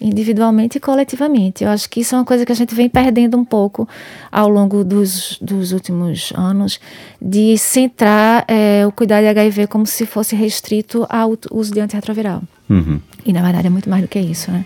individualmente 0.00 0.78
e 0.78 0.80
coletivamente. 0.80 1.62
Eu 1.62 1.70
acho 1.70 1.88
que 1.90 2.00
isso 2.00 2.14
é 2.14 2.18
uma 2.18 2.24
coisa 2.24 2.46
que 2.46 2.52
a 2.52 2.54
gente 2.54 2.74
vem 2.74 2.88
perdendo 2.88 3.36
um 3.36 3.44
pouco 3.44 3.86
ao 4.32 4.48
longo 4.48 4.82
dos, 4.82 5.38
dos 5.42 5.72
últimos 5.72 6.32
anos, 6.34 6.80
de 7.20 7.58
centrar 7.58 8.44
é, 8.48 8.86
o 8.86 8.92
cuidado 8.92 9.22
de 9.22 9.28
HIV 9.28 9.66
como 9.66 9.86
se 9.86 10.06
fosse 10.06 10.34
restrito 10.34 11.06
ao 11.08 11.36
uso 11.50 11.72
de 11.72 11.80
antirretroviral. 11.80 12.42
Uhum. 12.68 13.00
E 13.26 13.32
na 13.32 13.42
verdade 13.42 13.66
é 13.66 13.70
muito 13.70 13.90
mais 13.90 14.00
do 14.00 14.08
que 14.08 14.18
isso, 14.18 14.50
né? 14.50 14.64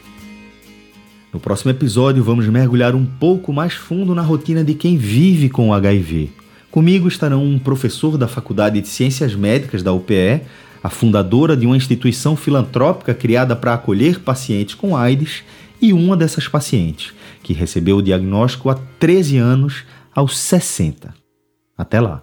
No 1.33 1.41
próximo 1.41 1.73
episódio, 1.73 2.23
vamos 2.23 2.47
mergulhar 2.47 2.95
um 2.95 3.05
pouco 3.05 3.53
mais 3.53 3.73
fundo 3.73 4.15
na 4.15 4.23
rotina 4.23 4.63
de 4.63 4.73
quem 4.73 4.97
vive 4.97 5.49
com 5.49 5.75
HIV. 5.75 6.31
Comigo 6.75 7.07
estarão 7.07 7.45
um 7.45 7.57
professor 7.57 8.19
da 8.19 8.27
Faculdade 8.27 8.81
de 8.81 8.89
Ciências 8.89 9.33
Médicas 9.33 9.81
da 9.81 9.93
UPE, 9.93 10.41
a 10.83 10.91
fundadora 10.91 11.57
de 11.57 11.67
uma 11.67 11.77
instituição 11.77 12.35
filantrópica 12.35 13.15
criada 13.15 13.55
para 13.55 13.75
acolher 13.75 14.19
pacientes 14.19 14.75
com 14.75 14.97
AIDS, 14.97 15.45
e 15.81 15.93
uma 15.93 16.17
dessas 16.17 16.49
pacientes, 16.49 17.15
que 17.45 17.53
recebeu 17.53 17.99
o 17.99 18.03
diagnóstico 18.03 18.71
há 18.71 18.75
13 18.99 19.37
anos, 19.37 19.85
aos 20.13 20.37
60. 20.37 21.15
Até 21.79 22.01
lá. 22.01 22.21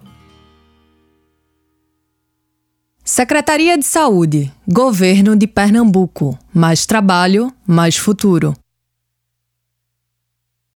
Secretaria 3.02 3.78
de 3.78 3.86
Saúde, 3.86 4.52
Governo 4.68 5.34
de 5.34 5.46
Pernambuco. 5.46 6.38
Mais 6.52 6.84
trabalho, 6.84 7.50
mais 7.66 7.96
futuro. 7.96 8.52